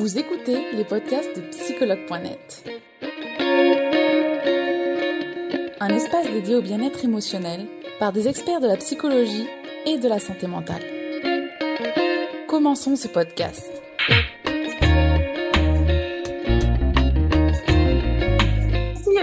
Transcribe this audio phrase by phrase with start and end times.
[0.00, 2.64] Vous écoutez les podcasts de psychologue.net.
[5.78, 7.66] Un espace dédié au bien-être émotionnel
[7.98, 9.46] par des experts de la psychologie
[9.84, 10.80] et de la santé mentale.
[12.48, 13.70] Commençons ce podcast.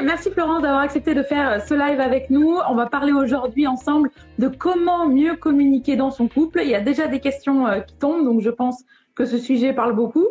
[0.03, 2.55] Merci Florence d'avoir accepté de faire ce live avec nous.
[2.69, 6.61] On va parler aujourd'hui ensemble de comment mieux communiquer dans son couple.
[6.63, 8.83] Il y a déjà des questions euh, qui tombent, donc je pense
[9.15, 10.27] que ce sujet parle beaucoup.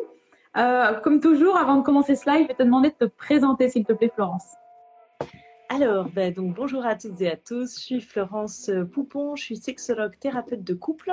[0.56, 3.69] Euh, comme toujours, avant de commencer ce live, je vais te demander de te présenter,
[3.69, 4.55] s'il te plaît, Florence.
[5.69, 7.78] Alors, ben, donc, bonjour à toutes et à tous.
[7.78, 11.12] Je suis Florence Poupon, je suis sexologue thérapeute de couple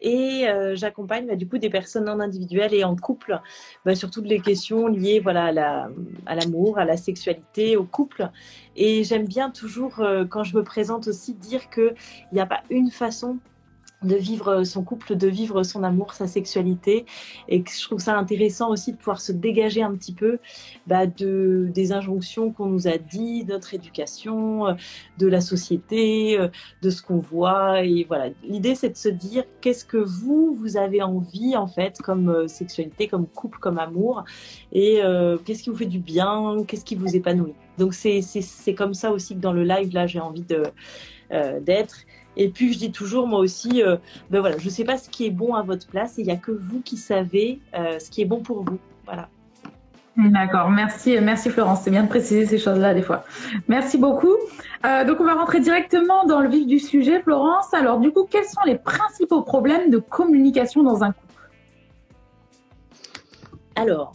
[0.00, 3.40] et euh, j'accompagne bah, du coup des personnes en individuel et en couple
[3.84, 5.88] bah, sur toutes les questions liées voilà
[6.26, 8.30] à l'amour, à, la sexualité, au couple.
[8.76, 11.94] Et j'aime bien toujours euh, quand je me présente aussi dire qu'il
[12.32, 13.38] n'y a pas une façon
[14.02, 17.04] de vivre son couple, de vivre son amour, sa sexualité.
[17.48, 20.38] Et je trouve ça intéressant aussi de pouvoir se dégager un petit peu
[20.86, 24.74] bah, de, des injonctions qu'on nous a dit, notre éducation, euh,
[25.18, 26.48] de la société, euh,
[26.82, 27.84] de ce qu'on voit.
[27.84, 32.00] Et voilà, l'idée c'est de se dire qu'est-ce que vous, vous avez envie en fait
[32.00, 34.24] comme euh, sexualité, comme couple, comme amour,
[34.72, 35.00] et
[35.44, 37.54] qu'est-ce qui vous fait du bien, qu'est-ce qui vous épanouit?
[37.78, 40.62] Donc c'est comme ça aussi que dans le live là j'ai envie de
[41.60, 42.04] d'être
[42.36, 43.96] et puis je dis toujours moi aussi, euh,
[44.30, 46.26] ben voilà, je ne sais pas ce qui est bon à votre place et il
[46.26, 48.78] n'y a que vous qui savez euh, ce qui est bon pour vous.
[49.04, 49.28] Voilà.
[50.16, 51.82] D'accord, merci, merci Florence.
[51.82, 53.24] C'est bien de préciser ces choses-là des fois.
[53.68, 54.36] Merci beaucoup.
[54.84, 57.72] Euh, donc on va rentrer directement dans le vif du sujet, Florence.
[57.72, 61.26] Alors du coup, quels sont les principaux problèmes de communication dans un couple?
[63.76, 64.12] Alors,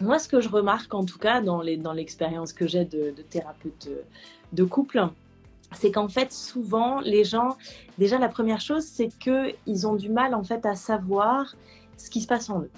[0.00, 3.22] moi, ce que je remarque en tout cas dans l'expérience dans que j'ai de, de,
[3.22, 3.88] thérapeute
[4.52, 5.08] de couple,
[5.74, 7.56] c'est qu'en fait souvent les gens,
[7.98, 11.54] déjà la première chose c'est qu'ils ont du mal en fait à savoir
[11.96, 12.70] ce qui se passe en eux.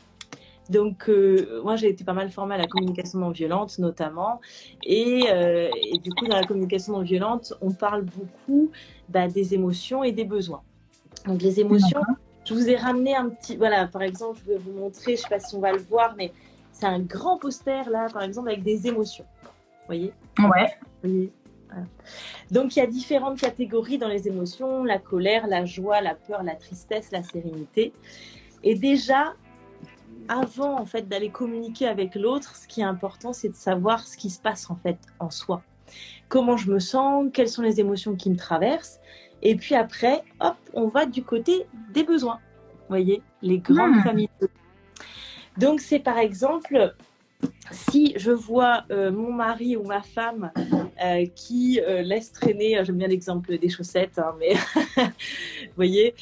[0.69, 4.41] Donc, euh, moi, j'ai été pas mal formée à la communication non violente, notamment.
[4.83, 5.71] Et, euh,
[6.03, 8.71] du coup, dans la communication non violente, on parle beaucoup
[9.09, 10.63] bah, des émotions et des besoins.
[11.27, 12.01] Donc, les émotions,
[12.45, 13.57] je vous ai ramené un petit.
[13.57, 15.79] Voilà, par exemple, je vais vous montrer, je ne sais pas si on va le
[15.79, 16.33] voir, mais
[16.73, 19.25] c'est un grand poster, là, par exemple, avec des émotions.
[19.43, 20.13] Vous voyez?
[20.39, 20.75] Ouais.
[21.03, 21.33] Vous voyez?
[22.51, 26.43] Donc il y a différentes catégories dans les émotions, la colère, la joie, la peur,
[26.43, 27.93] la tristesse, la sérénité.
[28.63, 29.35] Et déjà,
[30.29, 34.17] avant en fait d'aller communiquer avec l'autre, ce qui est important, c'est de savoir ce
[34.17, 35.63] qui se passe en fait en soi.
[36.29, 39.01] Comment je me sens, quelles sont les émotions qui me traversent.
[39.43, 42.41] Et puis après, hop, on va du côté des besoins.
[42.81, 44.03] Vous voyez, les grandes hmm.
[44.03, 44.31] familles.
[45.59, 46.95] Donc c'est par exemple
[47.71, 50.51] si je vois euh, mon mari ou ma femme
[51.03, 54.55] euh, qui euh, laisse traîner, j'aime bien l'exemple des chaussettes, hein, mais
[54.97, 56.15] vous voyez,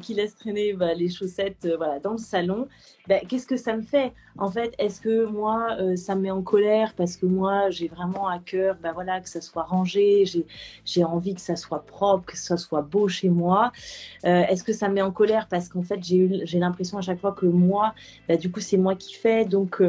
[0.00, 1.68] qui laisse traîner bah, les chaussettes
[2.02, 2.68] dans le salon,
[3.06, 4.12] ben, qu'est-ce que ça me fait?
[4.38, 8.26] En fait, est-ce que moi, ça me met en colère parce que moi, j'ai vraiment
[8.28, 10.24] à cœur ben, que ça soit rangé,
[10.84, 13.72] j'ai envie que ça soit propre, que ça soit beau chez moi.
[14.24, 17.32] Est-ce que ça me met en colère parce qu'en fait, j'ai l'impression à chaque fois
[17.32, 17.94] que moi,
[18.26, 19.82] ben, du coup, c'est moi qui fais, donc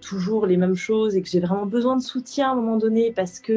[0.00, 3.12] toujours les mêmes choses et que j'ai vraiment besoin de soutien à un moment donné
[3.12, 3.47] parce que,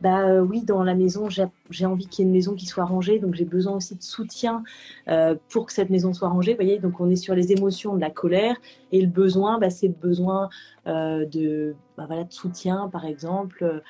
[0.00, 2.84] bah euh, oui, dans la maison, j'ai envie qu'il y ait une maison qui soit
[2.84, 4.62] rangée, donc j'ai besoin aussi de soutien
[5.08, 6.52] euh, pour que cette maison soit rangée.
[6.52, 8.56] Vous voyez, donc on est sur les émotions de la colère
[8.92, 10.48] et le besoin, bah, c'est le besoin
[10.86, 13.82] euh, de, bah, voilà, de soutien, par exemple,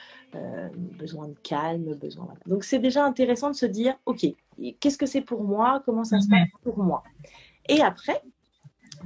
[0.98, 2.28] besoin de calme, besoin.
[2.46, 4.26] Donc c'est déjà intéressant de se dire, ok,
[4.80, 7.02] qu'est-ce que c'est pour moi Comment ça se passe pour moi?
[7.68, 8.20] Et après,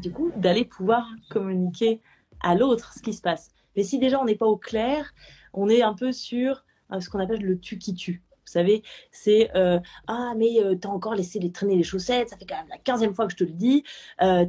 [0.00, 2.00] du coup, d'aller pouvoir communiquer
[2.41, 3.50] à l'autre ce qui se passe.
[3.76, 5.12] Mais si déjà on n'est pas au clair,
[5.53, 8.22] on est un peu sur euh, ce qu'on appelle le tu qui tue.
[8.47, 8.82] Vous savez,
[9.12, 12.56] c'est euh, ah mais euh, t'as encore laissé les traîner les chaussettes, ça fait quand
[12.56, 13.84] même la quinzième fois que je te le dis,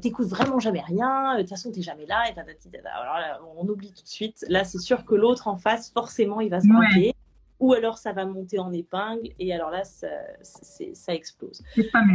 [0.02, 2.40] t'écoutes vraiment jamais rien, de toute façon t'es jamais là, et
[2.88, 4.46] Alors là, on oublie tout de suite.
[4.48, 7.14] Là, c'est sûr que l'autre en face, forcément, il va se braquer
[7.60, 10.08] ou alors ça va monter en épingle et alors là ça,
[10.42, 11.62] ça explose.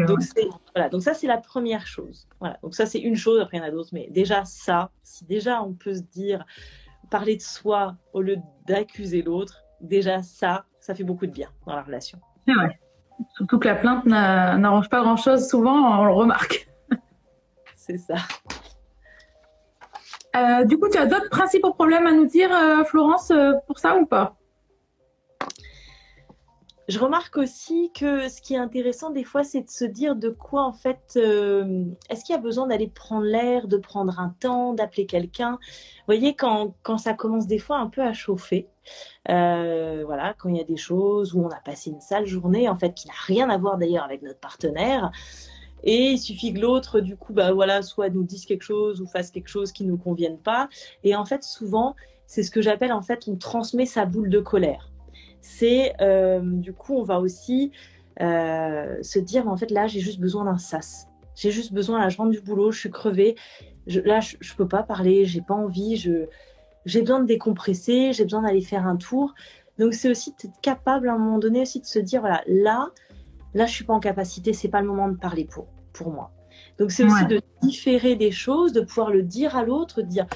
[0.07, 0.21] donc,
[0.75, 2.27] voilà, donc ça c'est la première chose.
[2.41, 4.91] Voilà, donc ça c'est une chose, après il y en a d'autres, mais déjà ça,
[5.03, 6.45] si déjà on peut se dire,
[7.15, 11.77] parler de soi au lieu d'accuser l'autre, déjà ça, ça fait beaucoup de bien dans
[11.77, 12.19] la relation.
[12.45, 12.81] C'est vrai.
[13.37, 16.69] Surtout que la plainte n'arrange pas grand-chose, souvent on le remarque.
[17.77, 18.17] c'est ça.
[20.35, 23.79] Euh, du coup, tu as d'autres principaux problèmes à nous dire, euh, Florence, euh, pour
[23.79, 24.35] ça ou pas?
[26.89, 30.29] Je remarque aussi que ce qui est intéressant des fois, c'est de se dire de
[30.29, 34.35] quoi en fait, euh, est-ce qu'il y a besoin d'aller prendre l'air, de prendre un
[34.41, 35.53] temps, d'appeler quelqu'un?
[35.53, 38.69] Vous voyez, quand, quand ça commence des fois un peu à chauffer,
[39.31, 42.69] euh, voilà, quand il y a des choses où on a passé une sale journée,
[42.69, 45.11] en fait, qui n'a rien à voir d'ailleurs avec notre partenaire,
[45.85, 49.07] Et il suffit que l'autre, du coup, bah voilà, soit nous dise quelque chose ou
[49.07, 50.69] fasse quelque chose qui ne nous convienne pas.
[51.05, 51.95] Et en fait, souvent,
[52.27, 54.94] c'est ce que j'appelle en fait, on transmet sa boule de colère.
[55.47, 57.71] C'est euh, du coup, on va aussi
[58.23, 61.07] euh, se dire, en fait, là, j'ai juste besoin d'un sas.
[61.35, 63.37] J'ai juste besoin, là, je rentre du boulot, je suis crevée.
[63.87, 66.29] là, je, peux pas parler, j'ai pas envie, je,
[66.87, 69.35] j'ai besoin de décompresser, j'ai besoin d'aller faire un tour.
[69.79, 72.89] Donc, c'est aussi être capable à un moment donné aussi de se dire, voilà, là,
[73.53, 76.33] là, je suis pas en capacité, c'est pas le moment de parler pour, pour moi.
[76.79, 80.27] Donc, c'est aussi de différer des choses, de pouvoir le dire à l'autre, de dire,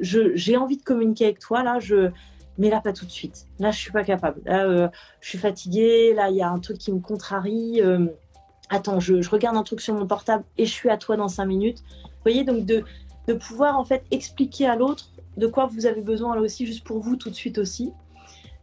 [0.00, 2.10] j'ai envie de communiquer avec toi, là, je,
[2.58, 3.46] mais là, pas tout de suite.
[3.58, 4.40] Là, je suis pas capable.
[4.44, 4.88] Là, euh,
[5.20, 6.14] je suis fatiguée.
[6.14, 7.80] Là, il y a un truc qui me contrarie.
[7.82, 8.06] Euh,
[8.70, 11.46] attends, je, regarde un truc sur mon portable et je suis à toi dans cinq
[11.46, 11.82] minutes.
[12.04, 12.84] Vous voyez, donc de,
[13.26, 16.84] de pouvoir en fait expliquer à l'autre de quoi vous avez besoin là aussi, juste
[16.84, 17.92] pour vous tout de suite aussi.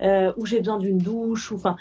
[0.01, 1.75] Euh, où j'ai besoin d'une douche, ou enfin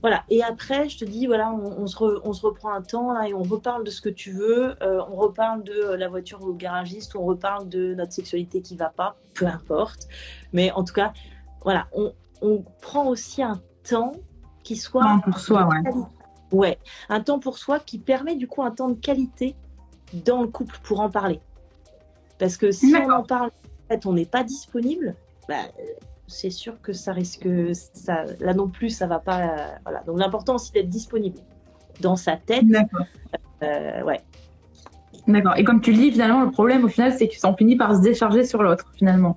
[0.00, 0.24] voilà.
[0.28, 3.34] Et après, je te dis voilà, on, se, on se, reprend un temps là et
[3.34, 4.74] on reparle de ce que tu veux.
[4.80, 9.14] on reparle de la voiture au garagiste, on reparle de notre sexualité qui va pas,
[9.34, 10.08] peu importe.
[10.52, 11.12] Mais en tout cas,
[11.62, 14.14] voilà, on, prend aussi un temps
[14.62, 15.04] qui soit.
[15.04, 15.90] Un pour soi, ouais.
[16.52, 16.78] Ouais,
[17.08, 19.54] un temps pour soi qui permet du coup un temps de qualité
[20.24, 21.40] dans le couple pour en parler.
[22.38, 25.14] Parce que si on en parle, en fait, on n'est pas disponible,
[25.48, 25.62] bah,
[26.26, 27.46] c'est sûr que ça risque.
[27.72, 29.76] Ça, là non plus, ça va pas.
[29.84, 30.02] voilà.
[30.06, 31.38] Donc l'important aussi d'être disponible
[32.00, 32.66] dans sa tête.
[32.66, 33.06] D'accord.
[33.62, 34.20] Euh, ouais.
[35.28, 35.54] D'accord.
[35.56, 38.00] Et comme tu le dis, finalement, le problème au final, c'est sont finit par se
[38.00, 39.36] décharger sur l'autre, finalement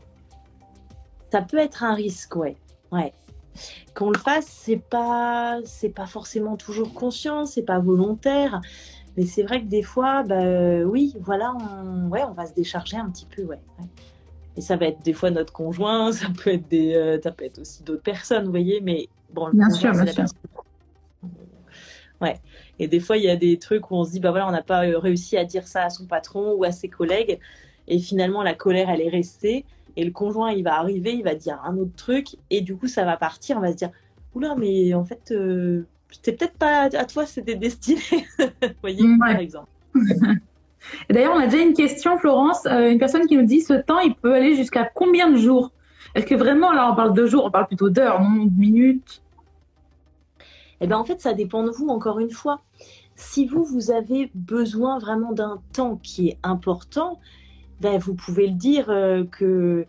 [1.33, 2.55] ça peut être un risque, ouais.
[2.91, 3.11] ouais.
[3.95, 8.61] Qu'on le fasse, c'est pas, c'est pas forcément toujours conscient, c'est pas volontaire,
[9.17, 12.97] mais c'est vrai que des fois, bah, oui, voilà, on, ouais, on va se décharger
[12.97, 13.57] un petit peu, ouais.
[14.57, 17.45] Et ça va être des fois notre conjoint, ça peut être des, euh, ça peut
[17.45, 20.25] être aussi d'autres personnes, vous voyez, mais bon, bien sûr, bien sûr.
[22.21, 22.39] Ouais.
[22.77, 24.51] Et des fois, il y a des trucs où on se dit, bah voilà, on
[24.51, 27.39] n'a pas euh, réussi à dire ça à son patron ou à ses collègues,
[27.87, 29.65] et finalement la colère, elle est restée
[29.95, 32.87] et le conjoint il va arriver, il va dire un autre truc et du coup
[32.87, 33.91] ça va partir, on va se dire
[34.33, 38.01] oula mais en fait euh, c'était peut-être pas à toi c'était destiné,
[38.39, 39.69] vous voyez par exemple.
[41.09, 43.99] D'ailleurs on a déjà une question Florence, euh, une personne qui nous dit ce temps
[43.99, 45.71] il peut aller jusqu'à combien de jours?
[46.15, 49.21] Est-ce que vraiment là on parle de jours, on parle plutôt d'heures, non de minutes?
[50.81, 52.61] Eh bien en fait ça dépend de vous encore une fois.
[53.15, 57.19] Si vous vous avez besoin vraiment d'un temps qui est important,
[57.83, 59.85] ben, vous pouvez le dire euh, que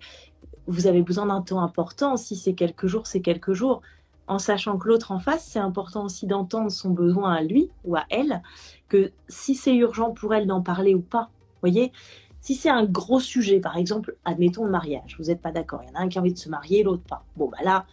[0.67, 2.17] vous avez besoin d'un temps important.
[2.17, 3.83] Si c'est quelques jours, c'est quelques jours.
[4.27, 7.95] En sachant que l'autre en face, c'est important aussi d'entendre son besoin à lui ou
[7.95, 8.43] à elle,
[8.89, 11.31] que si c'est urgent pour elle d'en parler ou pas.
[11.61, 11.93] voyez
[12.41, 15.89] si c'est un gros sujet, par exemple, admettons le mariage, vous n'êtes pas d'accord, il
[15.89, 17.25] y en a un qui a envie de se marier, l'autre pas.
[17.37, 17.87] Bon, bah là,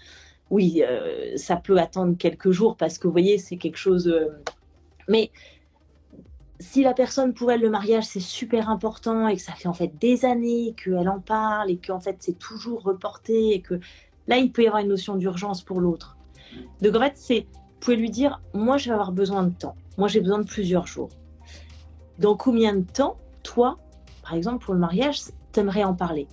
[0.49, 4.09] oui, euh, ça peut attendre quelques jours parce que vous voyez, c'est quelque chose.
[4.09, 4.27] Euh,
[5.07, 5.31] mais
[6.61, 9.73] si la personne pour elle le mariage c'est super important et que ça fait en
[9.73, 13.79] fait des années qu'elle en parle et qu'en fait c'est toujours reporté et que
[14.27, 16.17] là il peut y avoir une notion d'urgence pour l'autre.
[16.81, 19.75] Donc en fait c'est vous pouvez lui dire moi je vais avoir besoin de temps.
[19.97, 21.09] Moi j'ai besoin de plusieurs jours.
[22.19, 23.77] Dans combien de temps toi
[24.21, 25.21] par exemple pour le mariage
[25.51, 26.27] t'aimerais en parler?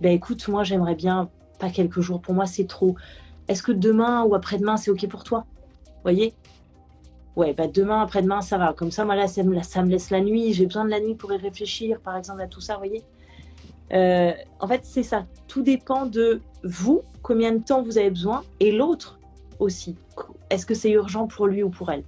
[0.00, 2.96] Ben écoute moi j'aimerais bien pas quelques jours pour moi c'est trop.
[3.48, 5.46] Est-ce que demain ou après-demain c'est ok pour toi?
[6.02, 6.34] Voyez?
[7.38, 8.72] Ouais, bah demain, après-demain, ça va.
[8.72, 10.52] Comme ça, moi, là, ça me, ça me laisse la nuit.
[10.52, 13.04] J'ai besoin de la nuit pour y réfléchir, par exemple, à tout ça, vous voyez.
[13.92, 15.24] Euh, en fait, c'est ça.
[15.46, 19.18] Tout dépend de vous, combien de temps vous avez besoin, et l'autre
[19.60, 19.96] aussi.
[20.50, 22.02] Est-ce que c'est urgent pour lui ou pour elle?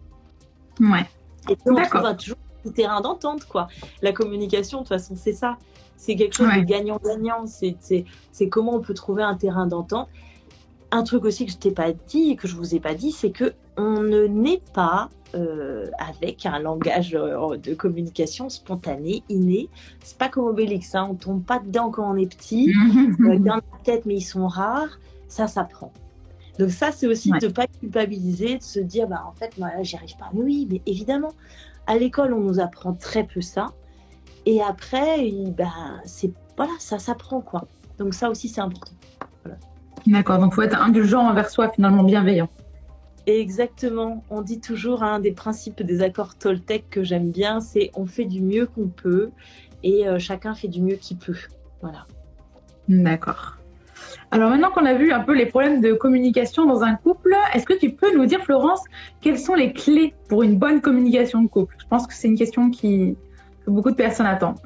[0.81, 1.07] Ouais.
[1.49, 3.69] Et on trouve toujours un terrain d'entente, quoi.
[4.03, 5.57] La communication, de toute façon, c'est ça.
[5.97, 7.45] C'est quelque chose de gagnant-gagnant.
[7.47, 10.09] C'est comment on peut trouver un terrain d'entente.
[10.91, 13.13] Un truc aussi que je t'ai pas dit et que je vous ai pas dit,
[13.13, 19.69] c'est que on ne naît pas euh, avec un langage euh, de communication spontané, inné.
[20.03, 22.73] C'est pas comme Obélix, hein, on tombe pas dedans quand on est petit.
[23.21, 24.99] euh, dans la tête, mais ils sont rares.
[25.29, 25.93] Ça s'apprend.
[26.59, 29.69] Donc ça, c'est aussi de ne pas culpabiliser, de se dire, bah en fait, moi
[29.69, 30.31] là, j'y arrive pas.
[30.35, 31.33] Mais oui, mais évidemment,
[31.87, 33.69] à l'école, on nous apprend très peu ça.
[34.47, 37.67] Et après, ben, c'est voilà, ça s'apprend quoi.
[37.99, 38.93] Donc ça aussi, c'est important.
[40.07, 40.39] D'accord.
[40.39, 42.49] Donc faut être indulgent envers soi, finalement bienveillant.
[43.27, 44.25] Exactement.
[44.31, 48.25] On dit toujours un des principes des accords Toltec que j'aime bien, c'est on fait
[48.25, 49.31] du mieux qu'on peut
[49.83, 51.37] et euh, chacun fait du mieux qu'il peut.
[51.81, 52.07] Voilà.
[52.89, 53.57] D'accord.
[54.31, 57.67] Alors maintenant qu'on a vu un peu les problèmes de communication dans un couple, est-ce
[57.67, 58.83] que tu peux nous dire, Florence,
[59.21, 61.75] quelles sont les clés pour une bonne communication de couple?
[61.79, 63.17] Je pense que c'est une question qui,
[63.65, 64.59] que beaucoup de personnes attendent.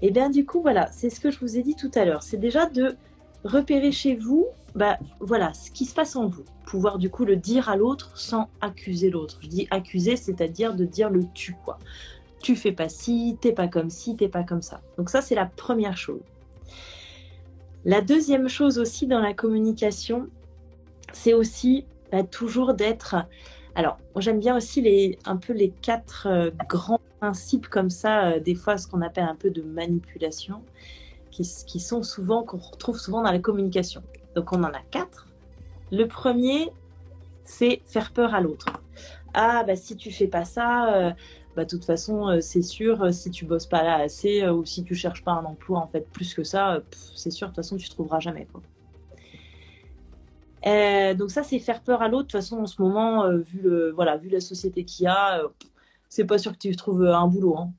[0.00, 2.04] Et eh bien du coup, voilà, c'est ce que je vous ai dit tout à
[2.04, 2.22] l'heure.
[2.22, 2.96] C'est déjà de
[3.42, 6.44] repérer chez vous bah, voilà, ce qui se passe en vous.
[6.66, 9.38] Pouvoir du coup le dire à l'autre sans accuser l'autre.
[9.40, 11.78] Je dis accuser, c'est-à-dire de dire le tu, quoi.
[12.40, 14.80] Tu fais pas ci, t'es pas comme ci, t'es pas comme ça.
[14.96, 16.20] Donc ça, c'est la première chose.
[17.84, 20.28] La deuxième chose aussi dans la communication,
[21.12, 23.16] c'est aussi bah, toujours d'être.
[23.74, 28.40] Alors, j'aime bien aussi les, un peu les quatre euh, grands principes comme ça, euh,
[28.40, 30.62] des fois ce qu'on appelle un peu de manipulation,
[31.30, 34.02] qui, qui sont souvent, qu'on retrouve souvent dans la communication.
[34.34, 35.26] Donc, on en a quatre.
[35.90, 36.70] Le premier,
[37.44, 38.66] c'est faire peur à l'autre.
[39.34, 41.12] Ah, bah si tu fais pas ça, euh,
[41.56, 44.94] bah, de toute façon, c'est sûr, si tu bosses pas là assez ou si tu
[44.94, 46.80] cherches pas un emploi en fait plus que ça,
[47.14, 48.46] c'est sûr, de toute façon, tu trouveras jamais.
[48.46, 48.62] Quoi.
[50.66, 52.26] Euh, donc ça, c'est faire peur à l'autre.
[52.28, 55.48] De toute façon, en ce moment, euh, vu, vu la société qu'il y a, euh,
[56.08, 57.56] c'est pas sûr que tu trouves un boulot.
[57.56, 57.72] Hein.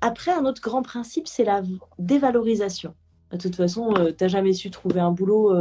[0.00, 1.62] Après, un autre grand principe, c'est la
[1.98, 2.94] dévalorisation.
[3.30, 5.54] De toute façon, tu n'as jamais su trouver un boulot,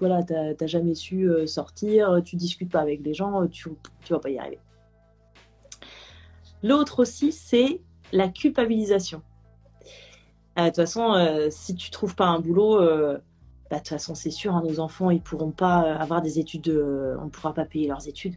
[0.00, 3.74] voilà, tu n'as jamais su sortir, tu discutes pas avec les gens, tu ne
[4.10, 4.58] vas pas y arriver.
[6.64, 7.80] L'autre aussi, c'est
[8.12, 9.22] la culpabilisation.
[10.56, 11.14] de toute façon,
[11.50, 12.80] si tu trouves pas un boulot,
[13.72, 16.38] bah, de toute façon, c'est sûr, hein, nos enfants, ils pourront pas euh, avoir des
[16.38, 18.34] études, euh, on ne pourra pas payer leurs études.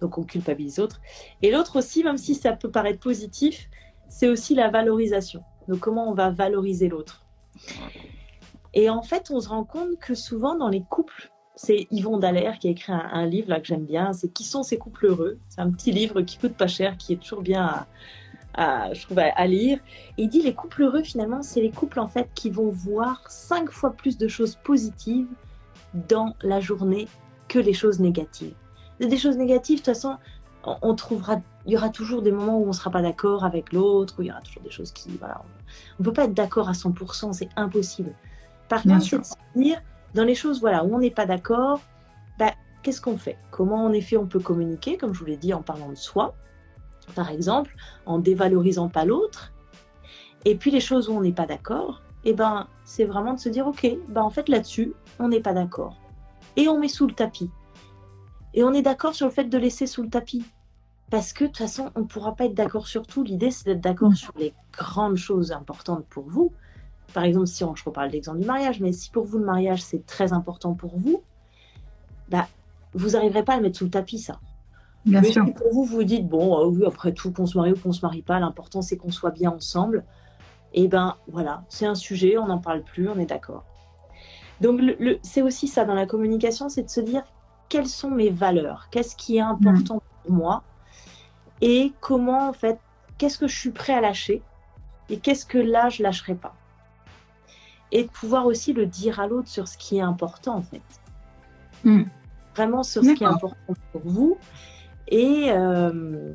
[0.00, 1.00] Donc, on culpabilise l'autre.
[1.42, 3.70] Et l'autre aussi, même si ça peut paraître positif,
[4.08, 5.44] c'est aussi la valorisation.
[5.68, 7.24] Donc, comment on va valoriser l'autre?
[8.74, 12.58] Et en fait, on se rend compte que souvent, dans les couples, c'est Yvon Dallaire
[12.58, 15.38] qui a écrit un, livre là, que j'aime bien, c'est Qui sont ces couples heureux?
[15.48, 17.86] C'est un petit livre qui coûte pas cher, qui est toujours bien
[18.54, 19.78] à, je trouve, à, lire.
[20.16, 23.70] il dit les couples heureux, finalement, c'est les couples en fait qui vont voir cinq
[23.70, 25.28] fois plus de choses positives
[26.08, 27.08] dans la journée
[27.48, 28.54] que les choses négatives.
[29.00, 30.16] Des choses négatives, de toute façon,
[30.64, 33.72] on, trouvera, il y aura toujours des moments où on ne sera pas d'accord avec
[33.72, 35.42] l'autre, où il y aura toujours des choses qui, voilà,
[35.98, 38.14] on ne peut pas être d'accord à 100%, c'est impossible.
[38.68, 39.82] Par contre, c'est de se dire,
[40.14, 41.80] dans les choses, voilà, où on n'est pas d'accord,
[42.38, 43.36] bah, qu'est-ce qu'on fait?
[43.50, 46.34] Comment en effet on peut communiquer, comme je vous l'ai dit, en parlant de soi,
[47.14, 47.74] par exemple,
[48.06, 49.52] en dévalorisant pas l'autre?
[50.44, 53.38] Et puis les choses où on n'est pas d'accord, et eh ben, c'est vraiment de
[53.38, 55.96] se dire, ok, ben en fait là-dessus, on n'est pas d'accord.
[56.56, 57.50] Et on met sous le tapis.
[58.52, 60.44] Et on est d'accord sur le fait de laisser sous le tapis.
[61.10, 63.24] Parce que de toute façon, on ne pourra pas être d'accord sur tout.
[63.24, 66.52] L'idée, c'est d'être d'accord sur les grandes choses importantes pour vous.
[67.12, 69.82] Par exemple, si on, je reparle l'exemple du mariage, mais si pour vous le mariage,
[69.82, 71.22] c'est très important pour vous,
[72.28, 72.46] bah,
[72.94, 74.38] vous n'arriverez pas à le mettre sous le tapis, ça.
[75.04, 75.44] Bien sûr.
[75.44, 77.92] Si pour vous, vous dites, bon, euh, oui, après tout, qu'on se marie ou qu'on
[77.92, 80.04] se marie pas, l'important c'est qu'on soit bien ensemble.
[80.72, 83.64] Et eh ben voilà, c'est un sujet, on n'en parle plus, on est d'accord.
[84.60, 87.22] Donc le, c'est aussi ça dans la communication, c'est de se dire
[87.68, 90.62] quelles sont mes valeurs, qu'est-ce qui est important pour moi?
[91.60, 92.78] Et comment en fait,
[93.18, 94.42] qu'est-ce que je suis prêt à lâcher
[95.08, 96.54] et qu'est-ce que là je lâcherai pas.
[97.92, 100.82] Et de pouvoir aussi le dire à l'autre sur ce qui est important en fait.
[101.84, 102.02] Mm.
[102.54, 104.38] Vraiment sur ce qui est important pour vous
[105.12, 106.32] euh,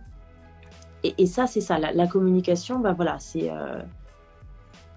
[1.04, 3.82] et, et, ça, c'est ça, la, communication, bah voilà, euh,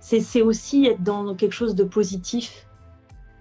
[0.00, 2.66] c'est c'est aussi être dans quelque chose de positif,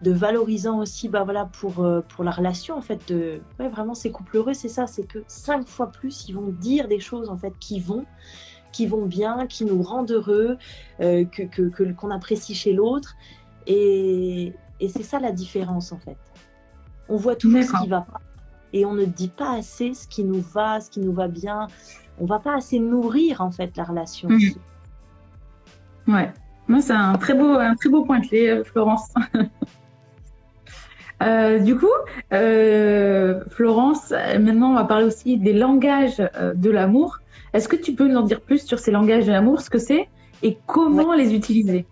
[0.01, 3.96] de valorisant aussi, bah voilà, pour, euh, pour la relation, en fait, de, ouais, vraiment,
[3.96, 7.30] ces couples heureux, c'est ça, c'est que cinq fois plus, ils vont dire des choses,
[7.30, 8.06] en fait, qui vont,
[8.72, 10.58] qui vont bien, qui nous rendent heureux,
[11.00, 13.16] que qu'on que, qu'on apprécie chez l'autre.
[13.66, 16.18] Et, et c'est ça la différence, en fait.
[17.10, 18.22] On voit tout ce qui va pas
[18.74, 21.68] et on ne dit pas assez ce qui nous va, ce qui nous va bien.
[22.20, 24.30] On va pas assez nourrir en fait la relation.
[24.30, 24.56] Oui.
[26.08, 26.32] Ouais,
[26.68, 29.13] moi c'est un très beau, un très beau point clé, euh, Florence.
[31.24, 31.88] Euh, du coup,
[32.31, 37.19] euh, Florence, maintenant on va parler aussi des langages de l'amour.
[37.53, 39.79] Est-ce que tu peux nous en dire plus sur ces langages de l'amour, ce que
[39.79, 40.09] c'est
[40.43, 41.86] et comment les utiliser?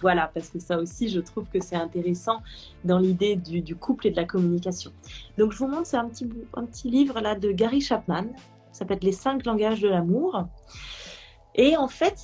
[0.00, 2.42] Voilà, parce que ça aussi, je trouve que c'est intéressant
[2.84, 4.92] dans l'idée du, couple et de la communication.
[5.38, 8.24] Donc, je vous montre, c'est un petit, un petit livre là de Gary Chapman,
[8.72, 10.46] ça s'appelle Les cinq langages de l'amour.
[11.54, 12.18] Et en fait,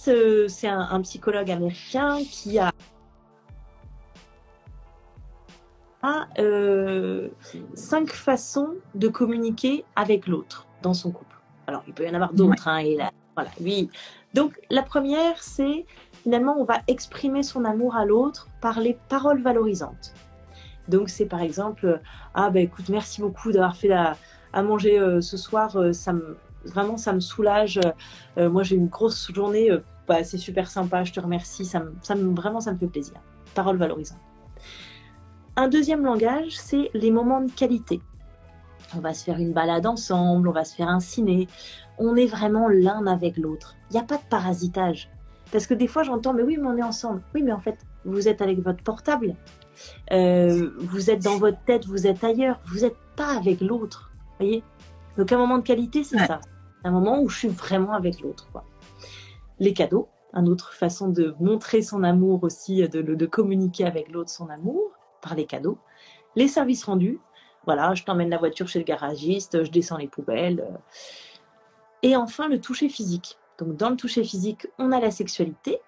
[0.49, 2.73] c'est un, psychologue américain qui a
[6.39, 7.29] euh,
[7.75, 11.37] cinq façons de communiquer avec l'autre dans son couple.
[11.67, 12.69] Alors, il peut y en avoir d'autres.
[12.69, 13.91] Hein, et là, voilà, oui.
[14.33, 15.85] Donc, la première, c'est
[16.23, 20.15] finalement, on va exprimer son amour à l'autre par les paroles valorisantes.
[20.89, 22.01] Donc, c'est par exemple,
[22.35, 24.17] ah ben écoute, merci beaucoup d'avoir fait la,
[24.53, 27.79] à manger euh, ce soir, euh, ça me, vraiment, ça me soulage.
[28.37, 29.71] Moi, j'ai une grosse journée,
[30.09, 32.87] bah, c'est super sympa, je te remercie, ça me, ça me, vraiment, ça me fait
[32.87, 33.17] plaisir.
[33.55, 34.19] Paroles valorisantes.
[35.57, 38.01] Un deuxième langage, c'est les moments de qualité.
[38.97, 41.49] On va se faire une balade ensemble, on va se faire un ciné.
[41.99, 43.77] On est vraiment l'un avec l'autre.
[43.91, 45.11] Il n'y a pas de parasitage.
[45.53, 47.23] Parce que des fois, j'entends, mais oui, mais on est ensemble.
[47.35, 49.35] Oui, mais en fait, vous êtes avec votre portable.
[50.13, 54.13] euh, vous êtes dans votre tête, vous êtes ailleurs, vous n'êtes pas avec l'autre.
[54.39, 54.63] voyez?
[55.17, 56.41] Donc un moment de qualité, c'est ça.
[56.85, 58.49] Un moment où je suis vraiment avec l'autre.
[59.59, 64.31] Les cadeaux, une autre façon de montrer son amour aussi, de, de communiquer avec l'autre
[64.31, 65.79] son amour par les cadeaux.
[66.37, 67.19] Les services rendus,
[67.67, 70.67] voilà, je t'emmène la voiture chez le garagiste, je descends les poubelles.
[72.03, 73.39] Et enfin, le toucher physique.
[73.59, 75.81] Donc dans le toucher physique, on a la sexualité,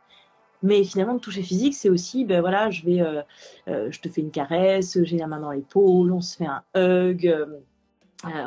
[0.63, 3.23] mais finalement, le toucher physique, c'est aussi, ben voilà, je vais, euh,
[3.69, 6.63] euh, je te fais une caresse, j'ai la main dans l'épaule, on se fait un
[6.77, 7.47] hug, euh,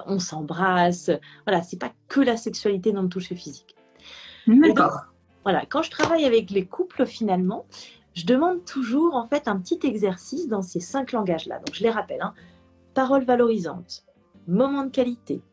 [0.06, 1.12] on s'embrasse.
[1.46, 3.75] Voilà, c'est pas que la sexualité dans le toucher physique.
[4.48, 5.01] D'accord.
[5.44, 7.65] Voilà, quand je travaille avec les couples, finalement,
[8.15, 11.60] je demande toujours en fait un petit exercice dans ces cinq langages-là.
[11.60, 12.34] Donc je les rappelle hein.
[12.95, 14.05] parole valorisante,
[14.48, 15.43] moment de qualité,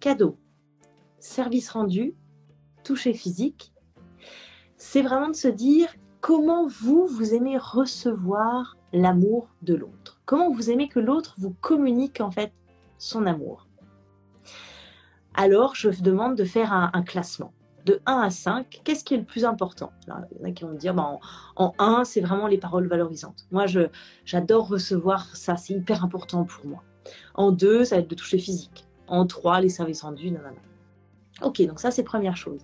[0.00, 0.36] cadeau,
[1.20, 2.16] service rendu,
[2.82, 3.74] toucher physique
[4.84, 5.88] c'est vraiment de se dire
[6.20, 10.20] comment vous, vous aimez recevoir l'amour de l'autre.
[10.26, 12.52] Comment vous aimez que l'autre vous communique en fait
[12.98, 13.66] son amour.
[15.32, 17.52] Alors, je demande de faire un, classement.
[17.84, 19.92] De 1 à 5, qu'est-ce qui est le plus important?
[20.06, 21.18] Il y en a qui vont me dire, ben,
[21.56, 23.46] en, 1, c'est vraiment les paroles valorisantes.
[23.50, 23.66] Moi,
[24.24, 26.82] j'adore recevoir ça, c'est hyper important pour moi.
[27.34, 28.86] En 2, ça va être de toucher physique.
[29.06, 30.40] En 3, les services rendus, non.
[31.42, 32.62] Ok, donc ça, c'est première chose.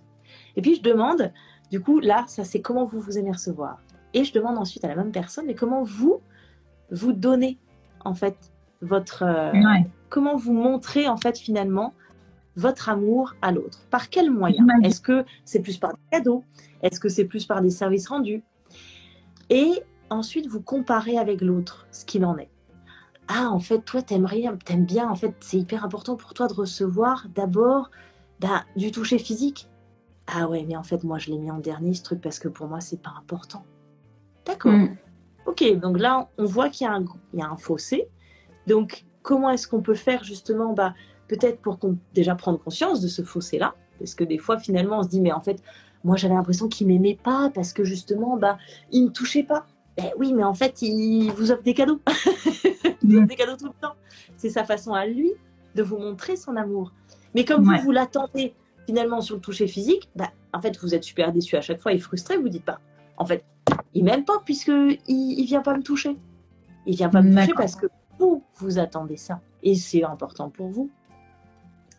[0.55, 1.31] Et puis, je demande,
[1.69, 3.77] du coup, là, ça c'est comment vous vous aimez recevoir?
[4.13, 6.21] Et je demande ensuite à la même personne, mais comment vous,
[6.89, 7.59] vous donnez
[8.05, 8.37] en fait
[8.81, 9.23] votre...
[9.23, 9.51] Euh,
[10.09, 11.93] comment vous montrez en fait finalement
[12.55, 16.43] votre amour à l'autre Par quels moyens Est-ce que c'est plus par des cadeaux
[16.81, 18.43] Est-ce que c'est plus par des services rendus
[19.49, 22.49] Et ensuite, vous comparez avec l'autre ce qu'il en est.
[23.27, 26.53] Ah, en fait, toi, t'aimerais, t'aimes bien, en fait, c'est hyper important pour toi de
[26.53, 27.89] recevoir d'abord
[28.39, 29.69] bah, du toucher physique.
[30.27, 32.47] Ah ouais, mais en fait, moi, je l'ai mis en dernier, ce truc, parce que
[32.47, 33.63] pour moi, c'est pas important.
[34.45, 34.73] D'accord.
[34.73, 34.97] Mm.
[35.45, 38.07] Ok, donc là, on voit qu'il y, y, a un fossé.
[38.67, 40.93] Donc, comment est-ce qu'on peut faire justement bah,
[41.31, 41.79] Peut-être pour
[42.13, 43.73] déjà prendre conscience de ce fossé-là.
[43.99, 45.63] Parce que des fois, finalement, on se dit, mais en fait,
[46.03, 48.57] moi, j'avais l'impression qu'il m'aimait pas parce que justement, bah,
[48.91, 49.65] il me touchait pas.
[49.95, 52.01] Ben oui, mais en fait, il vous offre des cadeaux.
[53.01, 53.93] il vous offre des cadeaux tout le temps.
[54.35, 55.31] C'est sa façon à lui
[55.73, 56.91] de vous montrer son amour.
[57.33, 58.53] Mais comme vous, vous l'attendez
[58.85, 61.93] finalement, sur le toucher physique, bah, en fait, vous êtes super déçu à chaque fois
[61.93, 62.35] et frustré.
[62.35, 62.81] Vous dites pas,
[63.15, 63.45] en fait,
[63.93, 66.17] il m'aime pas puisque il, il vient pas me toucher.
[66.85, 67.85] Il vient pas me toucher parce que
[68.19, 70.89] vous, vous attendez ça et c'est important pour vous.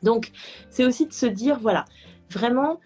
[0.03, 0.31] Donc,
[0.71, 1.85] c'est aussi de se dire, voilà,
[2.31, 2.81] vraiment,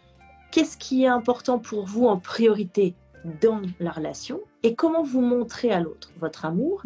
[0.50, 2.94] qu'est-ce qui est important pour vous en priorité
[3.40, 6.82] dans la relation et comment vous montrez à l'autre votre amour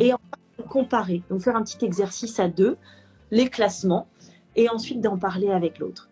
[0.00, 0.20] et en
[0.68, 1.22] comparer.
[1.30, 2.76] Donc, faire un petit exercice à deux,
[3.30, 4.06] les classements
[4.56, 6.10] et ensuite d'en parler avec l'autre.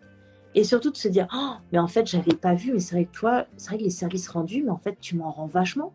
[0.55, 3.05] Et surtout de se dire, oh, mais en fait, j'avais pas vu, mais c'est vrai
[3.05, 5.93] que toi, c'est vrai que les services rendus, mais en fait, tu m'en rends vachement.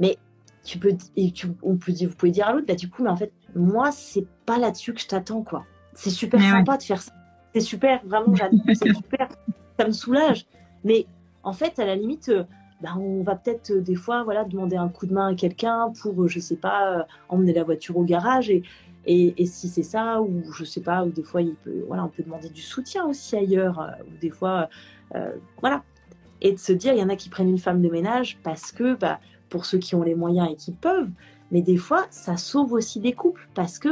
[0.00, 0.18] Mais
[0.64, 3.04] tu peux, et tu, on peut dire, vous pouvez dire à l'autre, bah, du coup,
[3.04, 5.64] mais en fait, moi, c'est pas là-dessus que je t'attends, quoi.
[6.00, 7.12] C'est super sympa de faire ça.
[7.52, 9.28] C'est super, vraiment, c'est super.
[9.78, 10.46] Ça me soulage.
[10.82, 11.04] Mais
[11.42, 12.44] en fait, à la limite, euh,
[12.80, 15.92] bah, on va peut-être euh, des fois, voilà, demander un coup de main à quelqu'un
[16.00, 18.62] pour, euh, je sais pas, emmener la voiture au garage et,
[19.06, 22.08] et, si c'est ça, ou je sais pas, ou des fois, il peut, voilà, on
[22.08, 24.68] peut demander du soutien aussi ailleurs, ou des fois,
[25.60, 25.82] voilà.
[26.42, 28.72] Et de se dire, il y en a qui prennent une femme de ménage parce
[28.72, 29.18] que, bah,
[29.50, 31.10] pour ceux qui ont les moyens et qui peuvent,
[31.50, 33.88] mais des fois, ça sauve aussi des couples parce que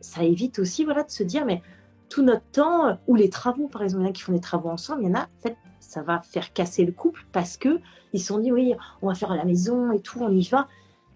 [0.00, 1.62] ça évite aussi, voilà, de se dire, mais
[2.08, 4.40] tout notre temps, ou les travaux, par exemple, il y en a qui font des
[4.40, 7.56] travaux ensemble, il y en a, en fait, ça va faire casser le couple parce
[7.56, 7.80] que
[8.12, 10.46] ils se sont dit, oui, on va faire à la maison et tout, on y
[10.48, 10.68] va.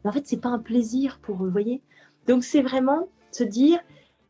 [0.03, 1.83] Mais en fait, c'est pas un plaisir pour eux, vous voyez.
[2.27, 3.81] Donc, c'est vraiment se dire,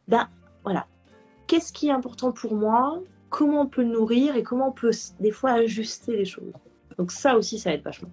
[0.08, 0.28] ben
[0.62, 0.86] voilà,
[1.46, 4.92] qu'est-ce qui est important pour moi, comment on peut le nourrir et comment on peut
[5.20, 6.52] des fois ajuster les choses.
[6.98, 8.10] Donc ça aussi, ça aide vachement.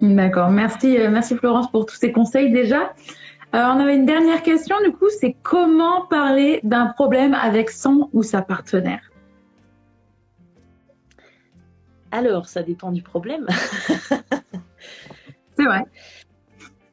[0.00, 2.92] D'accord, merci, euh, merci Florence pour tous ces conseils déjà.
[3.54, 8.10] Euh, on avait une dernière question du coup, c'est comment parler d'un problème avec son
[8.12, 9.10] ou sa partenaire?
[12.10, 13.46] Alors, ça dépend du problème.
[15.56, 15.84] c'est vrai.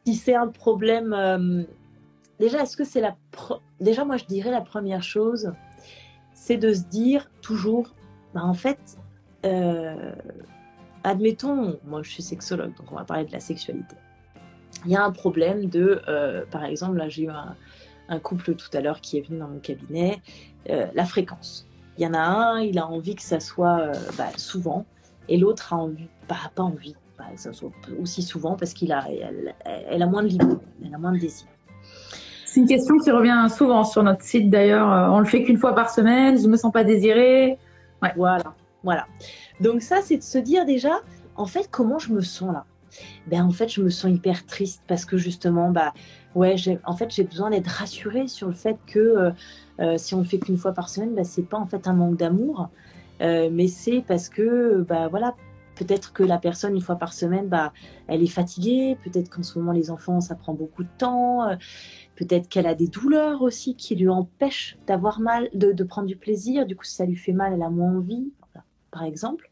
[0.05, 1.63] Si c'est un problème euh,
[2.37, 3.15] déjà, est-ce que c'est la.
[3.79, 5.53] Déjà, moi, je dirais la première chose,
[6.33, 7.95] c'est de se dire toujours,
[8.33, 8.97] bah, en fait,
[9.45, 10.11] euh,
[11.03, 13.95] admettons, moi, je suis sexologue, donc on va parler de la sexualité.
[14.85, 17.55] Il y a un problème de, euh, par exemple, là, j'ai eu un,
[18.19, 20.21] couple tout à l'heure qui est venu dans mon cabinet,
[20.69, 21.67] euh, la fréquence.
[21.97, 24.85] Il y en a un, il a envie que ça soit bah, souvent,
[25.29, 28.91] et l'autre a envie, bah, pas envie, bah, que ça soit aussi souvent parce qu'il
[28.91, 29.07] a,
[29.65, 31.47] elle, a moins de libido, elle a moins de désir.
[32.45, 34.91] C'est une question qui revient souvent sur notre site d'ailleurs.
[34.91, 37.57] Euh, on le fait qu'une fois par semaine, je ne me sens pas désirée.
[38.01, 38.13] Ouais.
[38.15, 39.07] Voilà, voilà.
[39.61, 41.01] Donc ça, c'est de se dire déjà,
[41.35, 42.65] en fait, comment je me sens là?
[43.27, 45.93] Ben en fait je me sens hyper triste parce que justement bah
[46.35, 49.31] ouais en fait j'ai besoin d'être rassurée sur le fait que euh,
[49.79, 51.93] euh, si on le fait qu'une fois par semaine bah, c'est pas en fait un
[51.93, 52.69] manque d'amour.
[53.21, 55.35] Euh, mais c'est parce que bah voilà
[55.75, 57.73] peut-être que la personne une fois par semaine bah
[58.07, 58.97] elle est fatiguée.
[59.03, 61.47] Peut-être qu'en ce moment les enfants ça prend beaucoup de temps.
[62.15, 66.15] Peut-être qu'elle a des douleurs aussi qui lui empêchent d'avoir mal de, de, prendre du
[66.15, 66.65] plaisir.
[66.65, 68.31] Du coup si ça lui fait mal elle a moins envie
[68.93, 69.51] par exemple.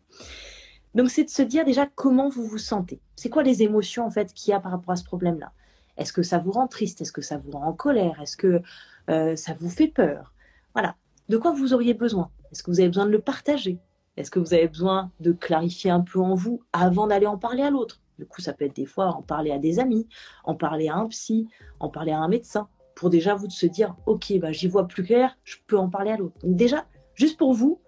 [0.95, 3.01] Donc, c'est de se dire déjà comment vous vous sentez.
[3.15, 5.51] C'est quoi les émotions en fait qu'il y a par rapport à ce problème-là?
[5.97, 7.01] Est-ce que ça vous rend triste?
[7.01, 8.21] Est-ce que ça vous rend en colère?
[8.21, 8.61] Est-ce que
[9.09, 10.33] euh, ça vous fait peur?
[10.73, 10.95] Voilà.
[11.29, 12.29] De quoi vous auriez besoin?
[12.51, 13.79] Est-ce que vous avez besoin de le partager?
[14.17, 17.63] Est-ce que vous avez besoin de clarifier un peu en vous avant d'aller en parler
[17.63, 18.01] à l'autre?
[18.19, 20.07] Du coup, ça peut être des fois en parler à des amis,
[20.43, 21.47] en parler à un psy,
[21.79, 24.87] en parler à un médecin, pour déjà vous de se dire, ok, bah, j'y vois
[24.87, 26.35] plus clair, je peux en parler à l'autre.
[26.43, 27.80] Donc déjà, juste pour vous,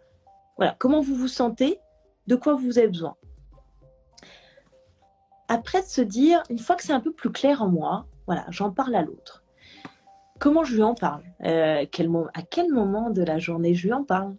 [0.57, 1.79] voilà, comment vous vous sentez?
[2.27, 3.15] De quoi vous avez besoin?
[5.47, 8.45] Après, de se dire, une fois que c'est un peu plus clair en moi, voilà,
[8.49, 9.43] j'en parle à l'autre.
[10.39, 11.23] Comment je lui en parle?
[11.43, 11.85] Euh,
[12.33, 14.35] À quel moment de la journée je lui en parle?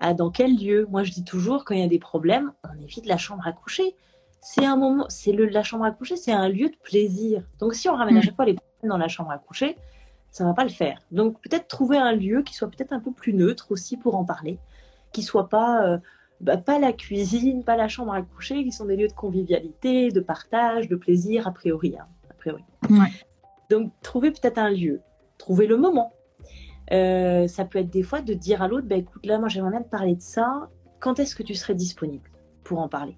[0.00, 0.86] À, Dans quel lieu?
[0.90, 3.52] Moi, je dis toujours, quand il y a des problèmes, on évite la chambre à
[3.52, 3.96] coucher.
[4.40, 7.42] C'est un moment, c'est le la chambre à coucher, c'est un lieu de plaisir.
[7.58, 8.22] Donc, si on ramène à mm.
[8.22, 9.76] chaque fois les problèmes dans la chambre à coucher,
[10.30, 11.00] ça va pas le faire.
[11.10, 14.24] Donc, peut-être trouver un lieu qui soit peut-être un peu plus neutre aussi pour en
[14.24, 14.58] parler,
[15.12, 15.98] qui soit pas euh,
[16.40, 20.10] bah, pas la cuisine, pas la chambre à coucher, qui sont des lieux de convivialité,
[20.10, 21.96] de partage, de plaisir, a priori.
[21.98, 22.64] Hein, a priori.
[23.70, 25.00] Donc, trouver peut-être un lieu,
[25.36, 26.12] trouver le moment.
[26.92, 29.72] Euh, ça peut être des fois de dire à l'autre, bah, écoute, là, moi, j'aimerais
[29.72, 30.68] bien te parler de ça.
[31.00, 32.30] Quand est-ce que tu serais disponible
[32.64, 33.16] pour en parler?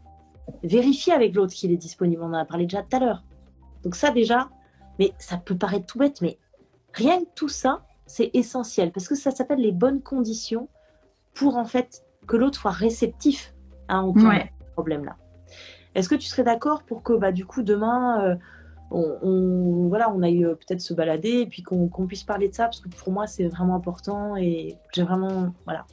[0.63, 2.23] Vérifier avec l'autre qu'il est disponible.
[2.23, 3.23] On en a parlé déjà tout à l'heure.
[3.83, 4.49] Donc ça, déjà,
[4.99, 6.39] mais ça peut paraître tout bête, mais
[6.93, 10.69] rien que tout ça, c'est essentiel parce que ça s'appelle les bonnes conditions
[11.35, 13.55] pour en fait que l'autre soit réceptif
[13.89, 15.17] à entendre ce problème-là.
[15.95, 18.37] Est-ce que tu serais d'accord pour que bah, du coup demain, euh,
[18.91, 22.65] on, voilà, on aille euh, peut-être se balader et puis qu'on puisse parler de ça?
[22.65, 25.87] Parce que pour moi c'est vraiment important et j'ai vraiment voilà.